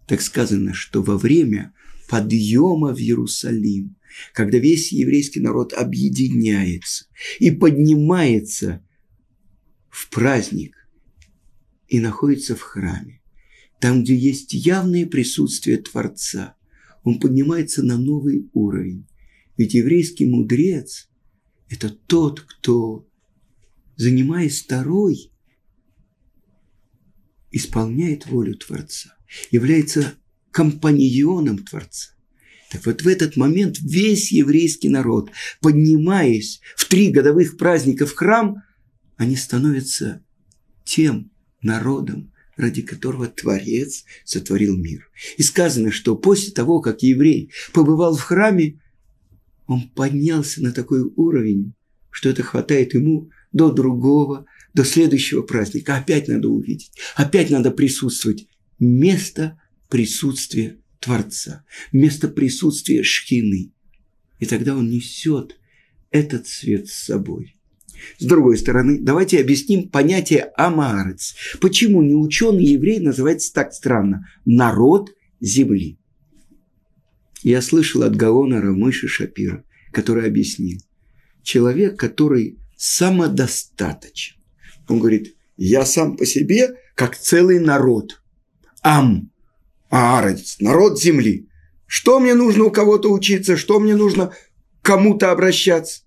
Так 0.07 0.21
сказано, 0.21 0.73
что 0.73 1.03
во 1.03 1.19
время 1.19 1.73
подъема 2.09 2.95
в 2.95 2.99
Иерусалим, 2.99 3.97
когда 4.33 4.59
весь 4.59 4.93
еврейский 4.93 5.41
народ 5.41 5.73
объединяется 5.73 7.07
и 7.39 7.51
поднимается 7.51 8.85
в 9.91 10.11
праздник 10.11 10.77
и 11.89 12.01
находится 12.01 12.57
в 12.57 12.61
храме, 12.61 13.23
там, 13.81 14.03
где 14.03 14.17
есть 14.17 14.55
явное 14.55 15.07
присутствие 15.07 15.79
Творца, 15.79 16.57
он 17.03 17.21
поднимается 17.21 17.83
на 17.83 17.99
новый 17.99 18.49
уровень. 18.55 19.07
Ведь 19.57 19.75
еврейский 19.75 20.27
мудрец– 20.27 21.09
это 21.69 21.91
тот, 21.91 22.41
кто, 22.41 23.07
занимаясь 23.97 24.63
второй, 24.63 25.31
исполняет 27.53 28.27
волю 28.27 28.57
Творца, 28.57 29.17
является 29.51 30.15
компаньоном 30.55 31.59
Творца. 31.59 32.13
Так 32.71 32.87
вот 32.87 33.03
в 33.03 33.09
этот 33.09 33.37
момент 33.37 33.79
весь 33.81 34.31
еврейский 34.31 34.89
народ, 34.89 35.31
поднимаясь 35.61 36.61
в 36.77 36.89
три 36.89 37.11
годовых 37.11 37.57
праздника 37.57 38.07
в 38.07 38.15
храм, 38.15 38.63
они 39.17 39.35
становятся 39.37 40.25
тем 40.85 41.33
народом, 41.61 42.33
ради 42.57 42.83
которого 42.83 43.27
Творец 43.27 44.05
сотворил 44.25 44.77
мир. 44.77 45.11
И 45.37 45.43
сказано, 45.43 45.91
что 45.91 46.17
после 46.17 46.53
того, 46.53 46.81
как 46.81 47.03
еврей 47.03 47.51
побывал 47.73 48.17
в 48.17 48.23
храме, 48.23 48.81
он 49.67 49.89
поднялся 49.89 50.63
на 50.63 50.71
такой 50.71 51.03
уровень, 51.03 51.75
что 52.11 52.29
это 52.29 52.45
хватает 52.45 52.95
ему 52.95 53.29
до 53.53 53.73
другого, 53.73 54.47
до 54.73 54.85
следующего 54.85 55.43
праздника. 55.43 55.97
Опять 55.97 56.29
надо 56.29 56.49
увидеть, 56.49 56.93
опять 57.17 57.51
надо 57.51 57.73
присутствовать. 57.73 58.47
Место 58.79 59.59
присутствия 59.95 60.81
Творца, 60.99 61.65
место 61.93 62.27
присутствия 62.27 63.05
Шхины. 63.05 63.73
И 64.41 64.45
тогда 64.45 64.75
он 64.75 64.91
несет 64.91 65.57
этот 66.11 66.49
свет 66.49 66.89
с 66.89 67.05
собой. 67.05 67.57
С 68.19 68.25
другой 68.25 68.59
стороны, 68.59 68.99
давайте 69.01 69.41
объясним 69.41 69.89
понятие 69.89 70.51
Амаарец. 70.57 71.37
Почему 71.61 72.03
не 72.03 72.13
ученый 72.13 72.65
еврей 72.65 72.99
называется 72.99 73.53
так 73.53 73.73
странно? 73.73 74.27
Народ 74.45 75.15
земли. 75.41 75.97
Я 77.45 77.63
слышал 77.63 78.03
от 78.03 78.17
Гаона 78.17 78.61
Рамыши 78.61 79.07
Шапира, 79.07 79.63
который 79.93 80.27
объяснил. 80.27 80.81
Человек, 81.45 81.97
который 81.97 82.59
самодостаточен. 82.77 84.43
Он 84.89 84.99
говорит, 84.99 85.37
я 85.57 85.87
сам 85.87 86.17
по 86.17 86.27
себе, 86.27 86.81
как 86.97 87.17
целый 87.17 87.61
народ. 87.61 88.21
Ам. 88.83 89.31
Аарец, 89.95 90.57
народ 90.59 91.01
земли. 91.01 91.49
Что 91.87 92.19
мне 92.19 92.35
нужно 92.35 92.65
у 92.65 92.73
кого-то 92.73 93.13
учиться, 93.13 93.57
что 93.57 93.79
мне 93.79 93.95
нужно 93.95 94.33
кому-то 94.83 95.31
обращаться? 95.31 96.03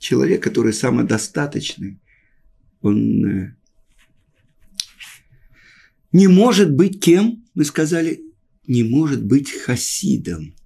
Человек, 0.00 0.42
который 0.42 0.72
самодостаточный, 0.72 2.00
он 2.80 3.24
э, 3.24 3.56
не 6.10 6.26
может 6.26 6.74
быть 6.74 7.00
кем, 7.00 7.44
мы 7.54 7.64
сказали, 7.64 8.22
не 8.66 8.82
может 8.82 9.24
быть 9.24 9.52
хасидом. 9.52 10.56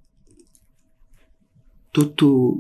Тот, 1.93 2.15
кто 2.15 2.59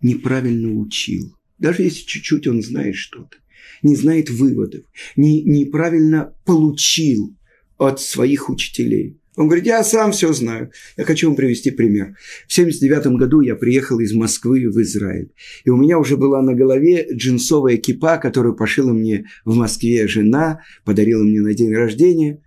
неправильно 0.00 0.72
учил, 0.78 1.36
даже 1.58 1.82
если 1.82 2.04
чуть-чуть 2.04 2.46
он 2.46 2.62
знает 2.62 2.94
что-то, 2.94 3.38
не 3.82 3.96
знает 3.96 4.30
выводов, 4.30 4.84
не, 5.16 5.42
неправильно 5.42 6.32
получил 6.44 7.36
от 7.80 7.98
своих 7.98 8.50
учителей. 8.50 9.16
Он 9.36 9.46
говорит, 9.46 9.64
я 9.64 9.82
сам 9.82 10.12
все 10.12 10.32
знаю. 10.34 10.70
Я 10.98 11.04
хочу 11.04 11.28
вам 11.28 11.36
привести 11.36 11.70
пример. 11.70 12.14
В 12.46 12.52
79 12.52 13.16
году 13.16 13.40
я 13.40 13.54
приехал 13.54 13.98
из 14.00 14.12
Москвы 14.12 14.68
в 14.70 14.78
Израиль. 14.82 15.30
И 15.64 15.70
у 15.70 15.78
меня 15.78 15.98
уже 15.98 16.18
была 16.18 16.42
на 16.42 16.54
голове 16.54 17.08
джинсовая 17.10 17.78
кипа, 17.78 18.18
которую 18.18 18.54
пошила 18.54 18.92
мне 18.92 19.24
в 19.46 19.54
Москве 19.54 20.06
жена, 20.08 20.60
подарила 20.84 21.22
мне 21.22 21.40
на 21.40 21.54
день 21.54 21.74
рождения. 21.74 22.42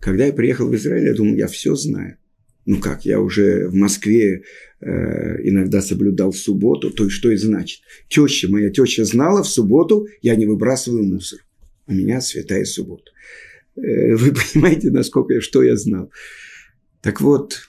Когда 0.00 0.24
я 0.24 0.32
приехал 0.32 0.68
в 0.68 0.74
Израиль, 0.74 1.08
я 1.08 1.14
думал, 1.14 1.36
я 1.36 1.48
все 1.48 1.74
знаю. 1.74 2.16
Ну 2.64 2.78
как, 2.78 3.04
я 3.04 3.20
уже 3.20 3.68
в 3.68 3.74
Москве 3.74 4.44
э, 4.80 5.48
иногда 5.48 5.82
соблюдал 5.82 6.32
субботу, 6.32 6.90
то 6.90 7.04
есть 7.04 7.16
что 7.16 7.30
это 7.30 7.42
значит? 7.42 7.80
Теща, 8.08 8.48
моя 8.48 8.70
теща 8.70 9.04
знала, 9.04 9.42
в 9.42 9.48
субботу 9.48 10.06
я 10.22 10.34
не 10.36 10.46
выбрасываю 10.46 11.04
мусор. 11.04 11.40
У 11.88 11.92
меня 11.92 12.22
святая 12.22 12.64
суббота. 12.64 13.10
Э, 13.76 14.14
вы 14.14 14.32
понимаете, 14.52 14.90
насколько 14.90 15.34
я, 15.34 15.40
что 15.40 15.62
я 15.62 15.76
знал. 15.76 16.10
Так 17.00 17.20
вот, 17.20 17.68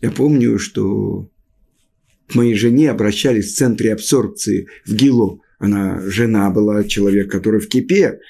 я 0.00 0.10
помню, 0.10 0.58
что 0.58 1.30
к 2.28 2.34
моей 2.34 2.54
жене 2.54 2.90
обращались 2.90 3.52
в 3.52 3.56
центре 3.56 3.92
абсорбции 3.92 4.68
в 4.84 4.94
Гило. 4.94 5.40
Она 5.58 6.00
жена 6.02 6.50
была, 6.50 6.84
человек, 6.84 7.30
который 7.30 7.60
в 7.60 7.68
кипе. 7.68 8.20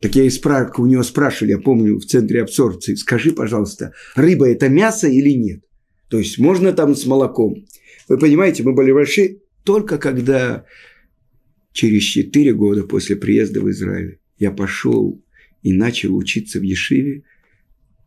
Так 0.00 0.14
я 0.16 0.24
и 0.24 0.30
спра... 0.30 0.72
у 0.76 0.86
нее 0.86 1.04
спрашивали, 1.04 1.52
я 1.52 1.58
помню, 1.58 1.98
в 1.98 2.04
центре 2.04 2.42
абсорбции, 2.42 2.94
скажи, 2.94 3.32
пожалуйста, 3.32 3.92
рыба– 4.14 4.48
это 4.50 4.68
мясо 4.68 5.08
или 5.08 5.30
нет? 5.30 5.62
То 6.08 6.18
есть 6.18 6.38
можно 6.38 6.72
там 6.72 6.94
с 6.94 7.04
молоком? 7.04 7.66
Вы 8.08 8.18
понимаете, 8.18 8.62
мы 8.62 8.74
были 8.74 8.92
большие 8.92 9.40
только 9.64 9.98
когда 9.98 10.64
через 11.72 12.02
четыре 12.02 12.54
года 12.54 12.84
после 12.84 13.16
приезда 13.16 13.60
в 13.60 13.70
Израиль 13.70 14.18
я 14.38 14.50
пошел 14.50 15.22
и 15.62 15.72
начал 15.72 16.16
учиться 16.16 16.58
в 16.58 16.62
Ешиве, 16.62 17.24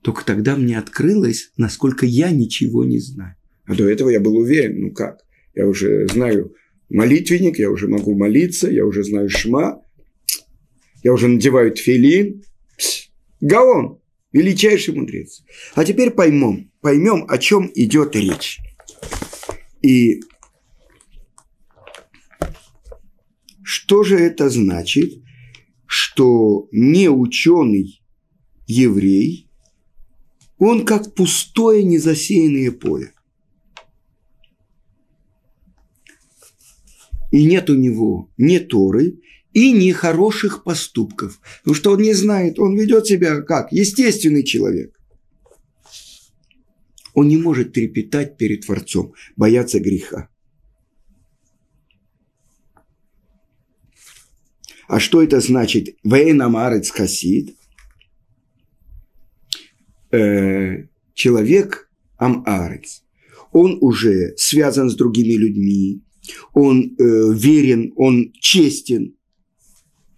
только 0.01 0.25
тогда 0.25 0.55
мне 0.55 0.77
открылось, 0.77 1.51
насколько 1.58 2.05
я 2.05 2.31
ничего 2.31 2.84
не 2.84 3.00
знаю. 3.00 3.36
А 3.65 3.75
до 3.75 3.88
этого 3.88 4.10
я 4.10 4.20
был 4.20 4.36
уверен, 4.36 4.81
ну 4.81 4.91
как, 4.91 5.20
я 5.53 5.67
уже 5.67 6.08
знаю 6.08 6.55
молитвенник, 6.89 7.60
я 7.60 7.70
уже 7.70 7.88
могу 7.88 8.17
молиться, 8.17 8.70
я 8.70 8.86
уже 8.86 9.03
знаю 9.03 9.29
шма. 9.29 9.81
я 11.03 11.13
уже 11.13 11.27
надеваю 11.27 11.72
тфилин. 11.72 12.43
Гаон, 13.39 14.00
величайший 14.31 14.93
мудрец. 14.93 15.43
А 15.75 15.86
теперь 15.86 16.12
поймем, 16.12 16.72
поймем, 16.81 17.25
о 17.27 17.38
чем 17.38 17.72
идет 17.74 18.15
речь. 18.15 18.60
И 19.81 20.22
что 23.63 24.03
же 24.03 24.17
это 24.17 24.50
значит, 24.50 25.20
что 26.13 26.67
не 26.73 27.09
ученый 27.09 28.01
еврей, 28.67 29.47
он 30.57 30.85
как 30.85 31.15
пустое 31.15 31.83
незасеянное 31.83 32.71
поле. 32.71 33.13
И 37.31 37.45
нет 37.45 37.69
у 37.69 37.75
него 37.75 38.29
ни 38.37 38.57
Торы, 38.57 39.21
и 39.53 39.71
ни 39.71 39.91
хороших 39.91 40.65
поступков. 40.65 41.39
Потому 41.59 41.75
что 41.75 41.91
он 41.91 42.01
не 42.01 42.13
знает, 42.13 42.59
он 42.59 42.77
ведет 42.77 43.07
себя 43.07 43.41
как 43.41 43.71
естественный 43.71 44.43
человек. 44.43 44.99
Он 47.13 47.29
не 47.29 47.37
может 47.37 47.71
трепетать 47.71 48.37
перед 48.37 48.65
Творцом, 48.65 49.13
бояться 49.37 49.79
греха. 49.79 50.27
А 54.88 55.00
что 55.00 55.21
это 55.21 55.39
значит? 55.39 55.95
Вейнамарец 56.03 56.89
хасид. 56.89 57.55
Э, 60.11 60.85
человек 61.13 61.89
амарец. 62.17 63.03
Он 63.51 63.77
уже 63.81 64.33
связан 64.38 64.89
с 64.89 64.95
другими 64.95 65.33
людьми, 65.33 66.03
он 66.53 66.95
э, 66.97 67.33
верен, 67.33 67.93
он 67.95 68.31
честен, 68.39 69.15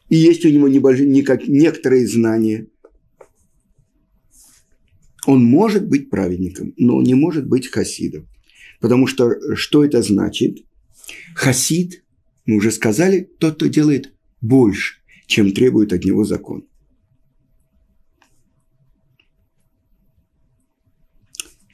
и 0.10 0.15
есть 0.15 0.46
у 0.46 0.50
него 0.50 0.67
небольшие, 0.67 1.08
некоторые 1.08 2.08
знания. 2.08 2.67
Он 5.25 5.43
может 5.43 5.88
быть 5.88 6.10
праведником, 6.10 6.74
но 6.77 7.01
не 7.01 7.15
может 7.15 7.48
быть 7.48 7.67
хасидом. 7.67 8.27
Потому 8.79 9.08
что 9.08 9.55
что 9.55 9.84
это 9.84 10.03
значит? 10.03 10.60
Хасид, 11.34 12.03
мы 12.46 12.58
уже 12.58 12.72
сказали, 12.72 13.29
тот, 13.39 13.55
кто 13.55 13.67
делает 13.67 14.12
больше, 14.43 14.97
чем 15.25 15.53
требует 15.53 15.93
от 15.93 16.03
него 16.03 16.25
закон. 16.25 16.67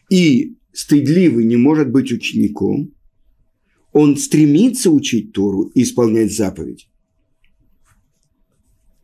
И 0.10 0.56
стыдливый 0.72 1.46
не 1.46 1.58
может 1.58 1.92
быть 1.92 2.12
учеником, 2.12 2.94
он 3.92 4.18
стремится 4.18 4.92
учить 4.92 5.34
Тору 5.34 5.64
и 5.76 5.82
исполнять 5.82 6.32
заповедь. 6.32 6.90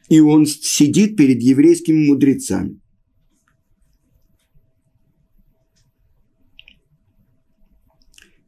И 0.10 0.20
он 0.20 0.46
сидит 0.46 1.18
перед 1.18 1.42
еврейскими 1.42 2.08
мудрецами. 2.08 2.80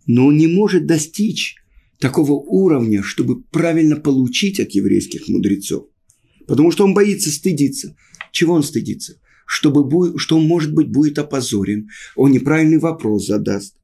Но 0.05 0.27
он 0.27 0.38
не 0.38 0.47
может 0.47 0.86
достичь 0.86 1.55
такого 2.00 2.34
уровня, 2.34 3.01
чтобы 3.04 3.44
правильно 3.44 3.96
получить 3.96 4.60
от 4.60 4.72
еврейских 4.72 5.27
мудрецов. 5.27 5.88
Потому 6.48 6.72
что 6.72 6.86
он 6.86 6.94
боится 6.94 7.30
стыдиться. 7.30 7.96
Чего 8.32 8.54
он 8.54 8.63
стыдится? 8.63 9.20
Чтобы, 9.46 10.18
что 10.18 10.38
он, 10.38 10.46
может 10.46 10.74
быть, 10.74 10.92
будет 10.92 11.20
опозорен, 11.20 11.89
он 12.16 12.32
неправильный 12.32 12.80
вопрос 12.80 13.27
задаст. 13.27 13.75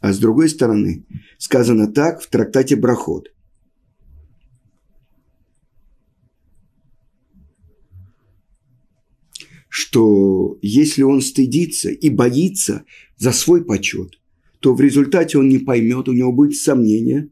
А 0.00 0.12
с 0.12 0.18
другой 0.18 0.48
стороны, 0.48 1.06
сказано 1.38 1.92
так 1.92 2.22
в 2.22 2.28
трактате 2.28 2.76
Брахот. 2.76 3.28
Что 9.68 10.58
если 10.62 11.02
он 11.02 11.20
стыдится 11.20 11.90
и 11.90 12.08
боится 12.08 12.84
за 13.16 13.32
свой 13.32 13.64
почет, 13.64 14.20
то 14.60 14.74
в 14.74 14.80
результате 14.80 15.38
он 15.38 15.48
не 15.48 15.58
поймет, 15.58 16.08
у 16.08 16.12
него 16.12 16.32
будет 16.32 16.56
сомнение. 16.56 17.30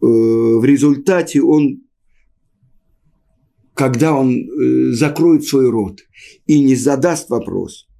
Э, 0.00 0.06
в 0.06 0.64
результате 0.64 1.42
он, 1.42 1.82
когда 3.74 4.14
он 4.14 4.34
э, 4.34 4.92
закроет 4.92 5.44
свой 5.44 5.68
рот 5.68 6.00
и 6.46 6.60
не 6.60 6.76
задаст 6.76 7.28
вопрос– 7.30 7.88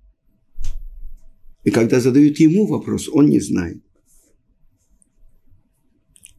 и 1.64 1.70
когда 1.70 2.00
задают 2.00 2.38
ему 2.38 2.66
вопрос, 2.66 3.08
он 3.08 3.28
не 3.28 3.40
знает. 3.40 3.82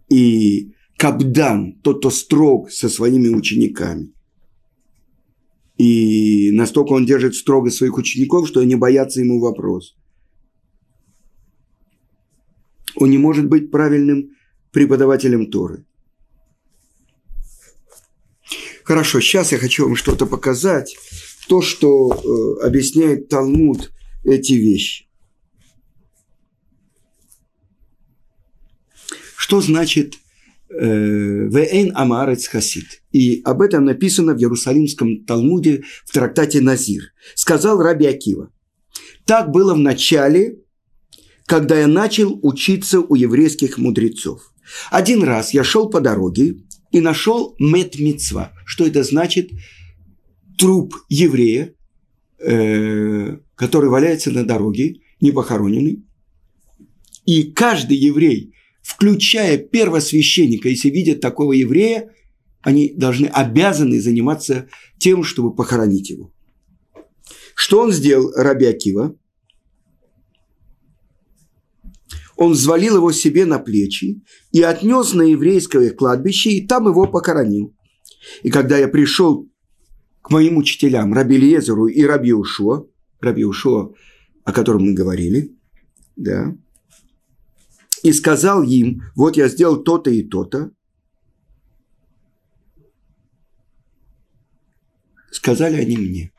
И 0.09 0.73
Кабдан, 0.97 1.79
тот, 1.81 1.99
кто 1.99 2.09
строг 2.09 2.71
со 2.71 2.89
своими 2.89 3.29
учениками, 3.29 4.13
и 5.77 6.51
настолько 6.51 6.93
он 6.93 7.05
держит 7.05 7.36
строго 7.36 7.69
своих 7.71 7.97
учеников, 7.97 8.47
что 8.47 8.59
они 8.59 8.75
боятся 8.75 9.19
ему 9.21 9.39
вопрос. 9.39 9.95
Он 12.95 13.09
не 13.09 13.17
может 13.17 13.47
быть 13.47 13.71
правильным 13.71 14.36
преподавателем 14.71 15.49
Торы. 15.49 15.86
Хорошо, 18.83 19.19
сейчас 19.21 19.51
я 19.51 19.57
хочу 19.57 19.86
вам 19.86 19.95
что-то 19.95 20.25
показать. 20.25 20.95
То, 21.47 21.62
что 21.62 22.12
э, 22.13 22.65
объясняет 22.65 23.29
Талмуд 23.29 23.91
эти 24.23 24.53
вещи. 24.53 25.07
Что 29.36 29.62
значит 29.62 30.15
э, 30.79 31.47
«Веэн 31.49 31.91
амарец 31.95 32.47
хасид»? 32.47 33.01
И 33.12 33.41
об 33.43 33.62
этом 33.62 33.86
написано 33.86 34.33
в 34.33 34.39
Иерусалимском 34.39 35.25
Талмуде 35.25 35.83
в 36.05 36.12
трактате 36.12 36.62
Назир. 36.62 37.13
Сказал 37.36 37.81
Раби 37.81 38.05
Акива. 38.05 38.51
Так 39.25 39.51
было 39.51 39.73
в 39.73 39.79
начале, 39.79 40.59
когда 41.45 41.79
я 41.79 41.88
начал 41.88 42.39
учиться 42.41 42.99
у 42.99 43.15
еврейских 43.15 43.77
мудрецов. 43.77 44.53
Один 44.91 45.23
раз 45.23 45.53
я 45.53 45.63
шел 45.63 45.89
по 45.89 46.01
дороге 46.01 46.55
и 46.91 46.99
нашел 46.99 47.55
мет. 47.59 47.95
Что 48.65 48.86
это 48.86 49.03
значит? 49.03 49.51
Труп 50.57 50.95
еврея, 51.09 51.73
э, 52.39 53.38
который 53.55 53.89
валяется 53.89 54.31
на 54.31 54.45
дороге, 54.45 55.01
не 55.19 55.31
похороненный. 55.31 56.05
И 57.25 57.51
каждый 57.51 57.97
еврей 57.97 58.53
включая 58.84 59.58
первосвященника, 59.58 60.69
если 60.69 60.89
видят 60.89 61.22
такого 61.22 61.54
еврея, 61.54 62.12
они 62.62 62.93
должны, 62.96 63.28
обязаны 63.28 64.00
заниматься 64.00 64.67
тем, 65.00 65.24
чтобы 65.24 65.56
похоронить 65.56 66.10
его. 66.10 66.32
Что 67.56 67.82
он 67.82 67.91
сделал, 67.91 68.32
Раби 68.36 68.65
Акива? 68.65 69.15
Он 72.36 72.54
взвалил 72.54 72.98
его 72.98 73.12
себе 73.12 73.46
на 73.46 73.60
плечи 73.60 74.22
и 74.52 74.62
отнес 74.62 75.13
на 75.13 75.22
еврейское 75.22 75.91
кладбище, 75.91 76.52
и 76.52 76.67
там 76.67 76.88
его 76.88 77.08
похоронил. 77.08 77.76
И 78.41 78.50
когда 78.50 78.78
я 78.78 78.88
пришел 78.88 79.50
к 80.22 80.30
моим 80.32 80.58
учителям, 80.58 81.13
Раби 81.13 81.38
Лезеру 81.38 81.88
и 81.88 82.04
Раби 82.04 82.34
Ушо, 82.34 82.89
Раби 83.22 83.46
Ушо, 83.46 83.93
о 84.43 84.52
котором 84.52 84.84
мы 84.84 84.93
говорили, 84.93 85.56
да, 86.15 86.56
и 88.03 88.11
сказал 88.11 88.63
им, 88.63 89.03
вот 89.15 89.37
я 89.37 89.47
сделал 89.47 89.81
то-то 89.81 90.11
и 90.11 90.23
то-то, 90.23 90.71
сказали 95.31 95.77
они 95.77 95.97
мне, 95.97 96.31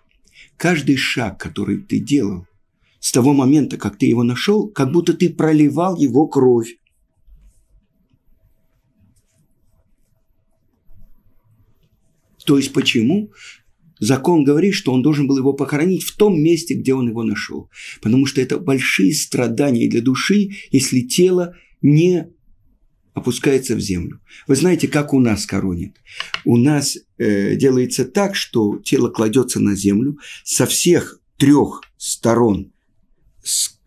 каждый 0.57 0.97
шаг, 0.97 1.41
который 1.41 1.79
ты 1.79 1.99
делал, 1.99 2.47
с 3.01 3.13
того 3.13 3.33
момента, 3.33 3.77
как 3.77 3.99
ты 3.99 4.07
его 4.07 4.23
нашел, 4.23 4.69
как 4.69 4.93
будто 4.93 5.15
ты 5.15 5.33
проливал 5.33 5.97
его 5.97 6.27
кровь. 6.27 6.77
То 12.45 12.59
есть 12.59 12.75
почему? 12.75 13.33
Закон 14.05 14.45
говорит, 14.45 14.75
что 14.75 14.93
он 14.93 15.03
должен 15.03 15.27
был 15.27 15.39
его 15.39 15.55
похоронить 15.55 16.03
в 16.03 16.15
том 16.17 16.39
месте, 16.39 16.75
где 16.75 16.93
он 16.93 17.09
его 17.09 17.23
нашел. 17.23 17.71
Потому 18.03 18.27
что 18.27 18.43
это 18.43 18.59
большие 18.59 19.15
страдания 19.15 19.89
для 19.89 20.03
души, 20.03 20.51
если 20.71 21.01
тело 21.01 21.55
не 21.81 22.29
опускается 23.15 23.77
в 23.77 23.81
землю. 23.81 24.21
Вы 24.47 24.57
знаете, 24.57 24.89
как 24.89 25.15
у 25.15 25.21
нас 25.21 25.47
коронит? 25.47 25.97
У 26.45 26.59
нас 26.59 26.99
э, 27.17 27.57
делается 27.57 28.05
так, 28.05 28.35
что 28.35 28.79
тело 28.79 29.09
кладется 29.09 29.59
на 29.59 29.75
землю 29.75 30.19
со 30.45 30.67
всех 30.67 31.21
трех 31.39 31.81
сторон, 31.97 32.73
с 33.43 33.79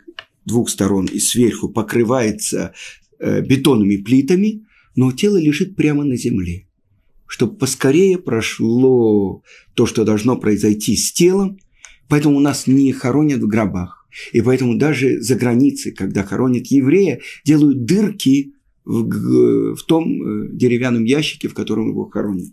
двух 0.46 0.70
сторон 0.70 1.06
и 1.06 1.20
сверху 1.20 1.70
покрывается 1.70 2.74
э, 3.20 3.42
бетонными 3.42 3.98
плитами, 3.98 4.66
но 4.96 5.12
тело 5.12 5.38
лежит 5.38 5.76
прямо 5.76 6.04
на 6.04 6.16
земле 6.16 6.67
чтобы 7.28 7.58
поскорее 7.58 8.18
прошло 8.18 9.44
то, 9.74 9.86
что 9.86 10.06
должно 10.06 10.38
произойти 10.38 10.96
с 10.96 11.12
телом, 11.12 11.60
поэтому 12.08 12.38
у 12.38 12.40
нас 12.40 12.68
не 12.68 12.92
хоронят 12.94 13.42
в 13.42 13.48
гробах. 13.48 14.08
И 14.32 14.42
поэтому 14.42 14.78
даже 14.78 15.22
за 15.22 15.36
границей, 15.36 15.92
когда 15.92 16.24
хоронят 16.24 16.68
еврея, 16.68 17.20
делают 17.46 17.86
дырки 17.86 18.54
в, 18.84 19.76
в 19.76 19.84
том 19.84 20.06
э, 20.06 20.50
деревянном 20.54 21.04
ящике, 21.04 21.50
в 21.50 21.54
котором 21.54 21.90
его 21.90 22.10
хоронят. 22.10 22.50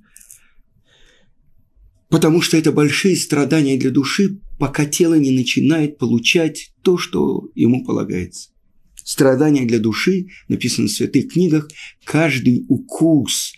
Потому 2.08 2.42
что 2.42 2.56
это 2.56 2.70
большие 2.70 3.16
страдания 3.16 3.78
для 3.78 3.90
души, 3.90 4.38
пока 4.58 4.84
тело 4.84 5.14
не 5.14 5.30
начинает 5.30 5.98
получать 5.98 6.72
то, 6.82 6.98
что 6.98 7.48
ему 7.54 7.84
полагается. 7.84 8.50
Страдания 8.94 9.64
для 9.64 9.78
души, 9.78 10.28
написано 10.48 10.88
в 10.88 10.92
святых 10.92 11.32
книгах, 11.32 11.68
каждый 12.04 12.66
укус 12.68 13.54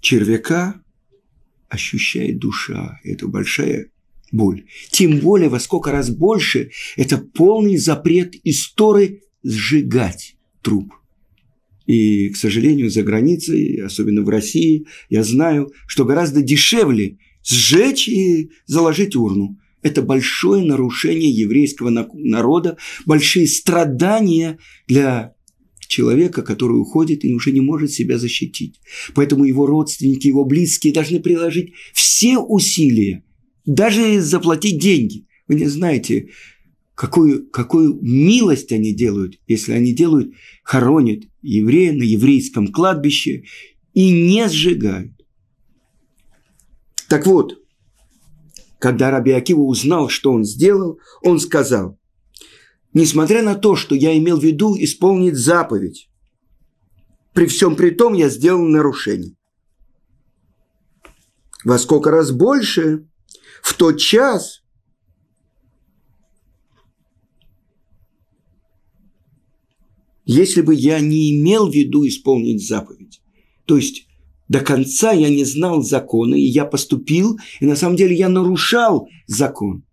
червяка 0.00 0.80
ощущает 1.68 2.38
душа. 2.38 2.98
Это 3.04 3.28
большая 3.28 3.90
боль. 4.32 4.64
Тем 4.90 5.18
более, 5.18 5.48
во 5.48 5.60
сколько 5.60 5.92
раз 5.92 6.10
больше, 6.10 6.70
это 6.96 7.18
полный 7.18 7.76
запрет 7.76 8.34
истории 8.44 9.22
сжигать 9.42 10.36
труп. 10.62 10.92
И, 11.86 12.28
к 12.28 12.36
сожалению, 12.36 12.90
за 12.90 13.02
границей, 13.02 13.82
особенно 13.84 14.22
в 14.22 14.28
России, 14.28 14.86
я 15.08 15.24
знаю, 15.24 15.72
что 15.86 16.04
гораздо 16.04 16.42
дешевле 16.42 17.18
сжечь 17.42 18.06
и 18.06 18.50
заложить 18.66 19.16
урну. 19.16 19.58
Это 19.82 20.02
большое 20.02 20.62
нарушение 20.64 21.30
еврейского 21.30 21.88
народа, 22.12 22.76
большие 23.06 23.46
страдания 23.48 24.58
для 24.86 25.34
человека, 25.90 26.42
который 26.42 26.80
уходит 26.80 27.24
и 27.24 27.34
уже 27.34 27.52
не 27.52 27.60
может 27.60 27.90
себя 27.90 28.18
защитить. 28.18 28.80
Поэтому 29.14 29.44
его 29.44 29.66
родственники, 29.66 30.28
его 30.28 30.44
близкие 30.44 30.94
должны 30.94 31.20
приложить 31.20 31.72
все 31.92 32.38
усилия, 32.38 33.24
даже 33.66 34.20
заплатить 34.20 34.80
деньги. 34.80 35.26
Вы 35.48 35.56
не 35.56 35.66
знаете, 35.66 36.30
какую, 36.94 37.48
какую 37.50 37.98
милость 38.00 38.72
они 38.72 38.94
делают, 38.94 39.38
если 39.46 39.72
они 39.72 39.92
делают, 39.92 40.32
хоронят 40.62 41.24
еврея 41.42 41.92
на 41.92 42.04
еврейском 42.04 42.68
кладбище 42.68 43.44
и 43.92 44.10
не 44.10 44.48
сжигают. 44.48 45.12
Так 47.08 47.26
вот, 47.26 47.58
когда 48.78 49.10
Раби 49.10 49.32
Акива 49.32 49.62
узнал, 49.62 50.08
что 50.08 50.32
он 50.32 50.44
сделал, 50.44 51.00
он 51.22 51.40
сказал, 51.40 51.99
несмотря 52.92 53.42
на 53.42 53.54
то, 53.54 53.76
что 53.76 53.94
я 53.94 54.16
имел 54.16 54.38
в 54.38 54.44
виду 54.44 54.76
исполнить 54.76 55.36
заповедь, 55.36 56.08
при 57.32 57.46
всем 57.46 57.76
при 57.76 57.90
том 57.90 58.14
я 58.14 58.28
сделал 58.28 58.62
нарушение. 58.62 59.36
Во 61.64 61.78
сколько 61.78 62.10
раз 62.10 62.32
больше 62.32 63.06
в 63.62 63.74
тот 63.74 63.98
час, 63.98 64.62
если 70.24 70.62
бы 70.62 70.74
я 70.74 71.00
не 71.00 71.38
имел 71.38 71.68
в 71.68 71.74
виду 71.74 72.06
исполнить 72.06 72.66
заповедь. 72.66 73.20
То 73.66 73.76
есть 73.76 74.06
до 74.48 74.60
конца 74.60 75.12
я 75.12 75.28
не 75.28 75.44
знал 75.44 75.82
закона, 75.82 76.34
и 76.34 76.42
я 76.42 76.64
поступил, 76.64 77.38
и 77.60 77.66
на 77.66 77.76
самом 77.76 77.96
деле 77.96 78.16
я 78.16 78.28
нарушал 78.28 79.08
закон. 79.26 79.84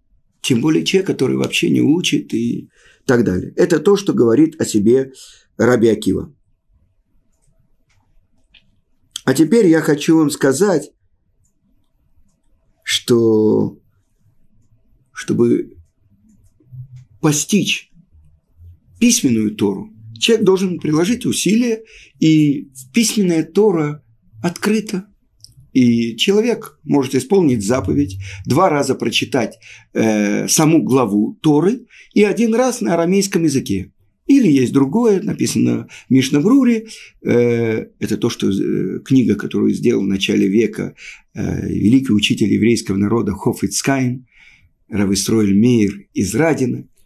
Тем 0.48 0.62
более 0.62 0.86
человек, 0.86 1.08
который 1.08 1.36
вообще 1.36 1.70
не 1.70 1.82
учит 1.82 2.34
и 2.34 2.70
так 3.06 3.26
далее. 3.26 3.52
Это 3.58 3.82
то, 3.82 3.98
что 3.98 4.14
говорит 4.14 4.62
о 4.62 4.66
себе 4.66 5.12
Раби 5.58 5.90
Акива. 5.90 6.34
А 9.26 9.34
теперь 9.34 9.68
я 9.68 9.82
хочу 9.82 10.18
вам 10.18 10.30
сказать, 10.30 10.94
что 12.82 13.78
чтобы 15.12 15.76
постичь 17.20 17.92
письменную 19.02 19.54
Тору, 19.54 19.94
человек 20.18 20.46
должен 20.46 20.80
приложить 20.80 21.26
усилия, 21.26 21.84
и 22.22 22.72
письменная 22.94 23.44
Тора 23.44 24.02
открыта. 24.42 25.14
И 25.78 26.16
человек 26.18 26.80
может 26.84 27.14
исполнить 27.14 27.64
заповедь, 27.64 28.18
два 28.46 28.70
раза 28.70 28.96
прочитать 28.96 29.60
э, 29.94 30.48
саму 30.48 30.82
главу 30.82 31.38
Торы 31.42 31.86
и 32.14 32.24
один 32.24 32.56
раз 32.56 32.82
на 32.82 32.96
арамейском 32.96 33.44
языке. 33.44 33.92
Или 34.26 34.52
есть 34.52 34.74
другое, 34.74 35.22
написано 35.22 35.88
в 36.10 36.12
Мишнабруре, 36.12 36.88
э, 37.22 37.86
это 38.00 38.18
то, 38.18 38.30
что 38.30 38.50
э, 38.50 39.00
книга, 39.06 39.36
которую 39.36 39.74
сделал 39.74 40.02
в 40.02 40.08
начале 40.08 40.48
века 40.48 40.96
э, 41.36 41.68
великий 41.68 42.12
учитель 42.12 42.52
еврейского 42.52 42.98
народа 42.98 43.34
Хофицкайн, 43.34 44.26
Равистройль 44.90 45.54
Мейер 45.54 46.08
из 46.14 46.34
Радина– 46.34 46.88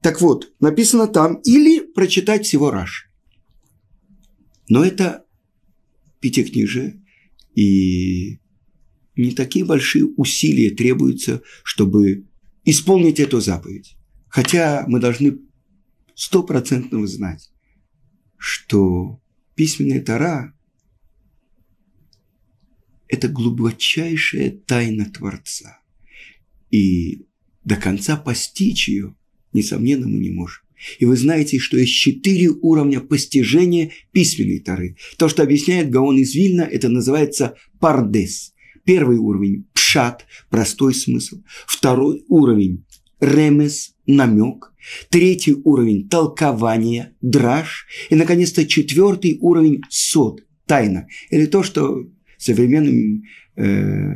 так 0.00 0.20
вот, 0.20 0.52
написано 0.60 1.08
там, 1.08 1.36
или 1.44 1.80
прочитать 1.80 2.46
всего 2.46 2.70
Раш. 2.70 3.10
Но 4.68 4.84
это 4.84 5.24
пятикнижие, 6.20 7.02
и 7.54 8.40
не 9.16 9.32
такие 9.32 9.64
большие 9.64 10.04
усилия 10.04 10.70
требуются, 10.70 11.42
чтобы 11.64 12.26
исполнить 12.64 13.18
эту 13.18 13.40
заповедь. 13.40 13.96
Хотя 14.28 14.84
мы 14.86 15.00
должны 15.00 15.38
стопроцентно 16.14 17.04
знать, 17.06 17.50
что 18.36 19.20
письменная 19.54 20.00
Тара– 20.02 20.54
это 23.08 23.28
глубочайшая 23.28 24.50
тайна 24.50 25.06
Творца. 25.06 25.80
И 26.70 27.26
до 27.64 27.76
конца 27.76 28.16
постичь 28.16 28.88
ее 28.88 29.16
несомненно, 29.52 30.06
мы 30.06 30.18
не 30.18 30.30
можем. 30.30 30.67
И 30.98 31.04
вы 31.04 31.16
знаете, 31.16 31.58
что 31.58 31.76
есть 31.78 31.94
четыре 31.94 32.50
уровня 32.50 33.00
постижения 33.00 33.90
письменной 34.12 34.60
Тары. 34.60 34.96
То, 35.16 35.28
что 35.28 35.42
объясняет 35.42 35.90
Гаон 35.90 36.18
из 36.18 36.34
Вильна, 36.34 36.62
это 36.62 36.88
называется 36.88 37.54
пардес. 37.80 38.54
Первый 38.84 39.18
уровень– 39.18 39.66
пшат, 39.74 40.26
простой 40.50 40.94
смысл. 40.94 41.42
Второй 41.66 42.24
уровень– 42.28 42.84
ремес, 43.20 43.94
намек. 44.06 44.72
Третий 45.10 45.54
уровень– 45.64 46.08
толкование, 46.10 47.14
драж. 47.20 47.86
И, 48.08 48.14
наконец-то, 48.14 48.66
четвертый 48.66 49.38
уровень– 49.40 49.82
сод, 49.90 50.42
тайна. 50.66 51.06
Или 51.30 51.46
то, 51.46 51.62
что 51.62 52.06
в 52.38 52.42
современном 52.42 53.24
э, 53.56 54.14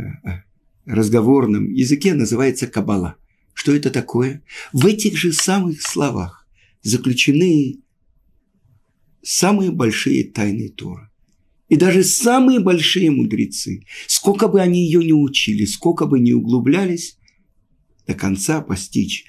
разговорном 0.87 1.71
языке 1.71 2.15
называется 2.15 2.67
кабала. 2.67 3.17
Что 3.53 3.75
это 3.75 3.91
такое? 3.91 4.43
В 4.73 4.87
этих 4.87 5.17
же 5.19 5.33
самых 5.33 5.83
словах 5.83 6.42
заключены 6.83 7.81
самые 9.23 9.71
большие 9.71 10.25
тайны 10.25 10.69
Торы. 10.69 11.09
И 11.69 11.77
даже 11.77 12.05
самые 12.05 12.61
большие 12.61 13.11
мудрецы, 13.11 13.87
сколько 14.07 14.49
бы 14.49 14.61
они 14.61 14.85
ее 14.85 15.05
не 15.05 15.15
учили, 15.15 15.65
сколько 15.65 16.07
бы 16.07 16.21
не 16.21 16.35
углублялись, 16.35 17.19
до 18.07 18.15
конца 18.15 18.61
постичь 18.61 19.25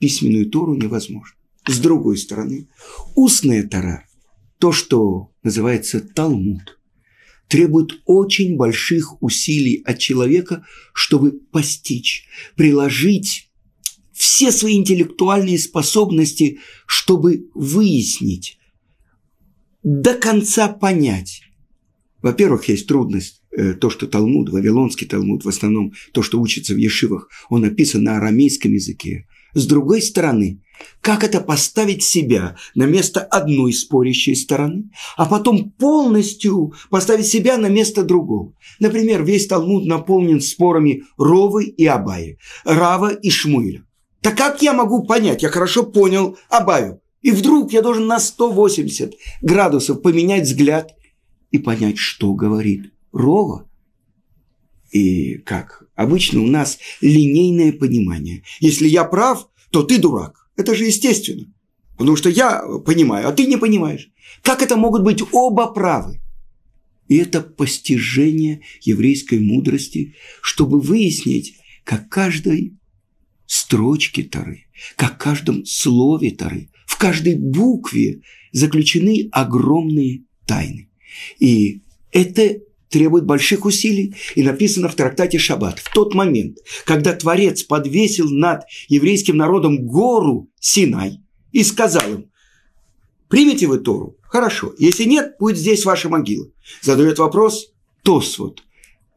письменную 0.00 0.50
Тору 0.50 0.74
невозможно. 0.74 1.36
С 1.66 1.78
другой 1.78 2.18
стороны, 2.18 2.68
устная 3.14 3.66
Тора, 3.66 4.06
то, 4.58 4.72
что 4.72 5.30
называется 5.42 6.00
Талмуд, 6.00 6.78
требует 7.48 8.00
очень 8.06 8.56
больших 8.56 9.22
усилий 9.22 9.82
от 9.84 9.98
человека, 9.98 10.66
чтобы 10.92 11.32
постичь, 11.32 12.26
приложить 12.56 13.43
все 14.14 14.52
свои 14.52 14.76
интеллектуальные 14.76 15.58
способности, 15.58 16.58
чтобы 16.86 17.48
выяснить, 17.54 18.58
до 19.82 20.14
конца 20.14 20.68
понять. 20.68 21.42
Во-первых, 22.22 22.68
есть 22.68 22.86
трудность, 22.86 23.42
э, 23.50 23.74
то, 23.74 23.90
что 23.90 24.06
Талмуд, 24.06 24.48
Вавилонский 24.48 25.06
Талмуд, 25.06 25.44
в 25.44 25.48
основном 25.48 25.92
то, 26.12 26.22
что 26.22 26.40
учится 26.40 26.72
в 26.72 26.78
Ешивах, 26.78 27.28
он 27.50 27.62
написан 27.62 28.02
на 28.02 28.16
арамейском 28.16 28.72
языке. 28.72 29.26
С 29.52 29.66
другой 29.66 30.00
стороны, 30.00 30.62
как 31.00 31.22
это 31.22 31.40
поставить 31.40 32.02
себя 32.02 32.56
на 32.74 32.84
место 32.86 33.20
одной 33.20 33.72
спорящей 33.72 34.34
стороны, 34.36 34.90
а 35.16 35.26
потом 35.26 35.70
полностью 35.70 36.72
поставить 36.90 37.26
себя 37.26 37.58
на 37.58 37.68
место 37.68 38.04
другого. 38.04 38.54
Например, 38.80 39.22
весь 39.22 39.46
Талмуд 39.46 39.84
наполнен 39.84 40.40
спорами 40.40 41.04
Ровы 41.16 41.66
и 41.66 41.86
Абаи, 41.86 42.38
Рава 42.64 43.12
и 43.12 43.30
Шмуиля. 43.30 43.84
Так 44.24 44.38
как 44.38 44.62
я 44.62 44.72
могу 44.72 45.04
понять? 45.04 45.42
Я 45.42 45.50
хорошо 45.50 45.82
понял 45.82 46.38
Абаю. 46.48 47.02
И 47.20 47.30
вдруг 47.30 47.74
я 47.74 47.82
должен 47.82 48.06
на 48.06 48.18
180 48.18 49.12
градусов 49.42 50.00
поменять 50.00 50.44
взгляд 50.44 50.94
и 51.50 51.58
понять, 51.58 51.98
что 51.98 52.32
говорит 52.32 52.90
Рова. 53.12 53.68
И 54.90 55.34
как? 55.34 55.84
Обычно 55.94 56.40
у 56.40 56.46
нас 56.46 56.78
линейное 57.02 57.72
понимание. 57.72 58.44
Если 58.60 58.88
я 58.88 59.04
прав, 59.04 59.50
то 59.70 59.82
ты 59.82 59.98
дурак. 59.98 60.48
Это 60.56 60.74
же 60.74 60.84
естественно. 60.84 61.52
Потому 61.98 62.16
что 62.16 62.30
я 62.30 62.62
понимаю, 62.86 63.28
а 63.28 63.32
ты 63.32 63.44
не 63.44 63.58
понимаешь. 63.58 64.10
Как 64.42 64.62
это 64.62 64.76
могут 64.76 65.02
быть 65.02 65.22
оба 65.32 65.66
правы? 65.66 66.18
И 67.08 67.18
это 67.18 67.42
постижение 67.42 68.62
еврейской 68.80 69.38
мудрости, 69.38 70.14
чтобы 70.40 70.80
выяснить, 70.80 71.58
как 71.84 72.08
каждый 72.08 72.78
строчки 73.54 74.22
Тары, 74.22 74.66
как 74.96 75.14
в 75.14 75.18
каждом 75.18 75.64
слове 75.64 76.32
Торы, 76.32 76.68
в 76.86 76.98
каждой 76.98 77.36
букве 77.36 78.20
заключены 78.52 79.28
огромные 79.32 80.24
тайны. 80.46 80.88
И 81.38 81.82
это 82.10 82.58
требует 82.88 83.24
больших 83.24 83.64
усилий. 83.64 84.14
И 84.34 84.42
написано 84.42 84.88
в 84.88 84.94
трактате 84.94 85.38
Шаббат. 85.38 85.78
В 85.78 85.92
тот 85.92 86.14
момент, 86.14 86.58
когда 86.84 87.12
Творец 87.12 87.62
подвесил 87.62 88.30
над 88.30 88.62
еврейским 88.88 89.36
народом 89.36 89.86
гору 89.86 90.50
Синай 90.60 91.20
и 91.50 91.64
сказал 91.64 92.12
им, 92.12 92.30
примите 93.28 93.66
вы 93.66 93.78
Тору? 93.78 94.16
Хорошо. 94.22 94.74
Если 94.78 95.04
нет, 95.04 95.34
будет 95.38 95.58
здесь 95.58 95.84
ваша 95.84 96.08
могила. 96.08 96.46
Задает 96.82 97.18
вопрос 97.18 97.72
Тосвот, 98.02 98.60
э, 98.60 98.62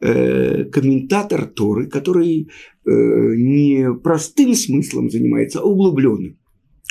комментатор 0.00 1.46
Торы, 1.46 1.88
который 1.88 2.48
э, 2.84 2.90
не 2.90 3.92
простым 3.94 4.54
смыслом 4.54 5.10
занимается, 5.10 5.60
а 5.60 5.64
углубленным. 5.64 6.38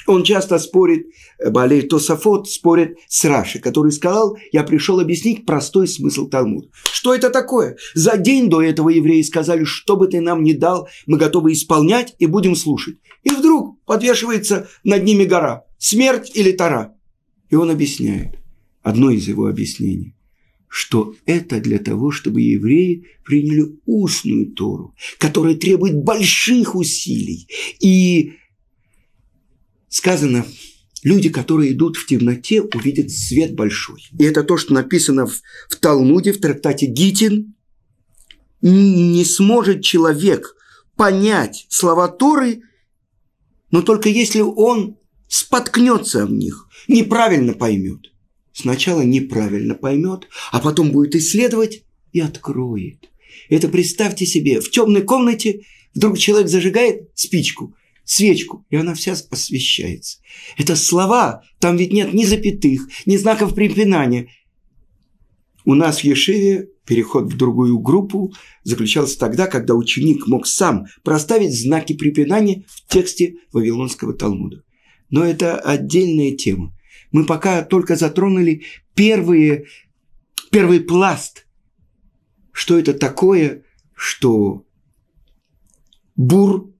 Он 0.08 0.24
часто 0.24 0.58
спорит, 0.58 1.08
э, 1.38 1.50
Балей 1.52 1.82
Тософот 1.82 2.50
спорит 2.50 2.98
с 3.08 3.26
Раши, 3.26 3.60
который 3.60 3.92
сказал, 3.92 4.38
я 4.52 4.64
пришел 4.64 5.00
объяснить 5.00 5.46
простой 5.46 5.88
смысл 5.88 6.28
Талмуда. 6.30 6.70
Что 6.92 7.14
это 7.14 7.30
такое? 7.30 7.78
За 7.94 8.18
день 8.18 8.50
до 8.50 8.62
этого 8.62 8.90
евреи 8.90 9.22
сказали, 9.22 9.66
что 9.66 9.98
бы 9.98 10.08
ты 10.08 10.22
нам 10.22 10.44
ни 10.44 10.54
дал, 10.54 10.88
мы 11.06 11.18
готовы 11.18 11.52
исполнять 11.52 12.16
и 12.20 12.26
будем 12.26 12.56
слушать. 12.56 12.98
И 13.24 13.30
вдруг 13.30 13.84
подвешивается 13.86 14.70
над 14.84 15.04
ними 15.04 15.26
гора. 15.26 15.66
Смерть 15.78 16.32
или 16.34 16.54
Тара. 16.54 16.96
И 17.50 17.56
он 17.56 17.70
объясняет, 17.70 18.36
одно 18.82 19.12
из 19.12 19.28
его 19.28 19.48
объяснений, 19.48 20.16
что 20.70 21.16
это 21.26 21.60
для 21.60 21.80
того, 21.80 22.12
чтобы 22.12 22.42
евреи 22.42 23.06
приняли 23.24 23.78
устную 23.86 24.52
Тору, 24.52 24.96
которая 25.18 25.56
требует 25.56 25.96
больших 26.04 26.76
усилий. 26.76 27.48
И 27.80 28.34
сказано, 29.90 30.46
люди, 31.04 31.30
которые 31.30 31.72
идут 31.72 31.98
в 31.98 32.06
темноте, 32.06 32.62
увидят 32.62 33.12
свет 33.12 33.56
большой. 33.56 34.04
И 34.18 34.24
это 34.24 34.44
то, 34.44 34.58
что 34.58 34.74
написано 34.74 35.26
в, 35.26 35.42
в 35.70 35.76
Талмуде, 35.78 36.34
в 36.34 36.40
трактате 36.40 36.86
Гитин. 36.86 37.56
Не 38.62 39.24
сможет 39.24 39.84
человек 39.84 40.56
понять 40.96 41.68
слова 41.70 42.08
Торы, 42.08 42.64
но 43.72 43.82
только 43.82 44.10
если 44.10 44.42
он 44.42 44.98
споткнется 45.28 46.26
в 46.26 46.32
них, 46.32 46.68
неправильно 46.88 47.54
поймет. 47.54 48.12
Сначала 48.58 49.02
неправильно 49.02 49.76
поймет, 49.76 50.28
а 50.52 50.60
потом 50.60 50.92
будет 50.92 51.14
исследовать 51.14 51.84
и 52.12 52.20
откроет. 52.20 53.12
Это 53.50 53.68
представьте 53.68 54.26
себе, 54.26 54.62
в 54.62 54.72
темной 54.72 55.04
комнате 55.04 55.62
вдруг 55.94 56.18
человек 56.18 56.48
зажигает 56.50 57.12
спичку– 57.14 57.76
свечку, 58.04 58.66
и 58.72 58.78
она 58.78 58.96
вся 58.96 59.16
освещается. 59.30 60.20
Это 60.58 60.76
слова, 60.76 61.44
там 61.60 61.78
ведь 61.78 61.94
нет 61.94 62.14
ни 62.14 62.24
запятых, 62.24 62.88
ни 63.06 63.16
знаков 63.18 63.54
препинания. 63.54 64.30
У 65.66 65.76
нас 65.76 66.00
в 66.00 66.04
Ешиве 66.06 66.70
переход 66.86 67.32
в 67.32 67.38
другую 67.38 67.78
группу 67.78 68.34
заключался 68.64 69.20
тогда, 69.20 69.46
когда 69.46 69.76
ученик 69.76 70.26
мог 70.26 70.48
сам 70.48 70.86
проставить 71.04 71.54
знаки 71.54 71.94
препинания 71.94 72.64
в 72.68 72.92
тексте 72.92 73.36
Вавилонского 73.52 74.14
Талмуда. 74.14 74.64
Но 75.10 75.24
это 75.24 75.60
отдельная 75.60 76.32
тема. 76.32 76.74
Мы 77.12 77.26
пока 77.26 77.64
только 77.64 77.96
затронули 77.96 78.64
первые, 78.96 79.66
первый 80.52 80.80
пласт. 80.80 81.48
Что 82.52 82.78
это 82.78 82.94
такое, 82.94 83.64
что 83.96 84.66
бур 86.16 86.74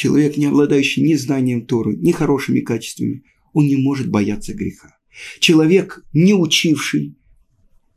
Человек, 0.00 0.38
не 0.38 0.46
обладающий 0.46 1.02
ни 1.02 1.12
знанием 1.12 1.66
Торы, 1.66 1.94
ни 1.94 2.10
хорошими 2.12 2.60
качествами, 2.60 3.22
он 3.52 3.66
не 3.66 3.76
может 3.76 4.08
бояться 4.08 4.54
греха. 4.54 4.96
Человек, 5.40 6.02
не 6.14 6.32
учивший, 6.32 7.16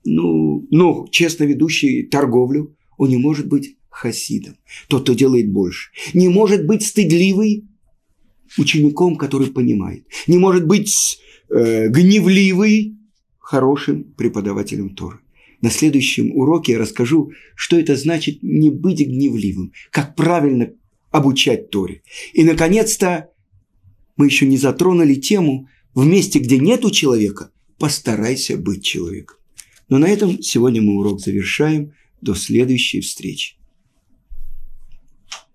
ну, 0.03 0.67
но 0.69 1.07
честно 1.11 1.45
ведущий 1.45 2.03
торговлю, 2.03 2.75
он 2.97 3.07
не 3.07 3.15
может 3.15 3.47
быть 3.47 3.77
хасидом, 3.89 4.57
тот, 4.89 5.03
кто 5.03 5.13
делает 5.13 5.49
больше. 5.49 5.91
Не 6.13 6.27
может 6.27 6.65
быть 6.65 6.85
стыдливый 6.85 7.69
учеником, 8.57 9.15
который 9.15 9.47
понимает. 9.47 10.05
Не 10.27 10.37
может 10.37 10.67
быть 10.67 11.21
э, 11.53 11.89
гневливый 11.89 12.97
хорошим 13.39 14.03
преподавателем 14.03 14.95
Торы. 14.95 15.19
На 15.61 15.69
следующем 15.69 16.31
уроке 16.35 16.73
я 16.73 16.79
расскажу, 16.79 17.31
что 17.55 17.79
это 17.79 17.95
значит 17.95 18.43
не 18.43 18.69
быть 18.69 18.99
гневливым, 18.99 19.71
как 19.91 20.15
правильно 20.15 20.73
обучать 21.11 21.69
Торе. 21.69 22.01
И, 22.33 22.43
наконец-то, 22.43 23.29
мы 24.17 24.25
еще 24.25 24.45
не 24.45 24.57
затронули 24.57 25.15
тему 25.15 25.69
«В 25.93 26.05
месте, 26.05 26.39
где 26.39 26.57
нету 26.57 26.89
человека, 26.91 27.51
постарайся 27.77 28.57
быть 28.57 28.83
человеком». 28.83 29.37
Но 29.89 29.99
на 29.99 30.07
этом 30.07 30.41
сегодня 30.41 30.81
мы 30.81 30.97
урок 30.97 31.21
завершаем. 31.21 31.93
До 32.19 32.35
следующей 32.35 33.01
встречи. 33.01 33.55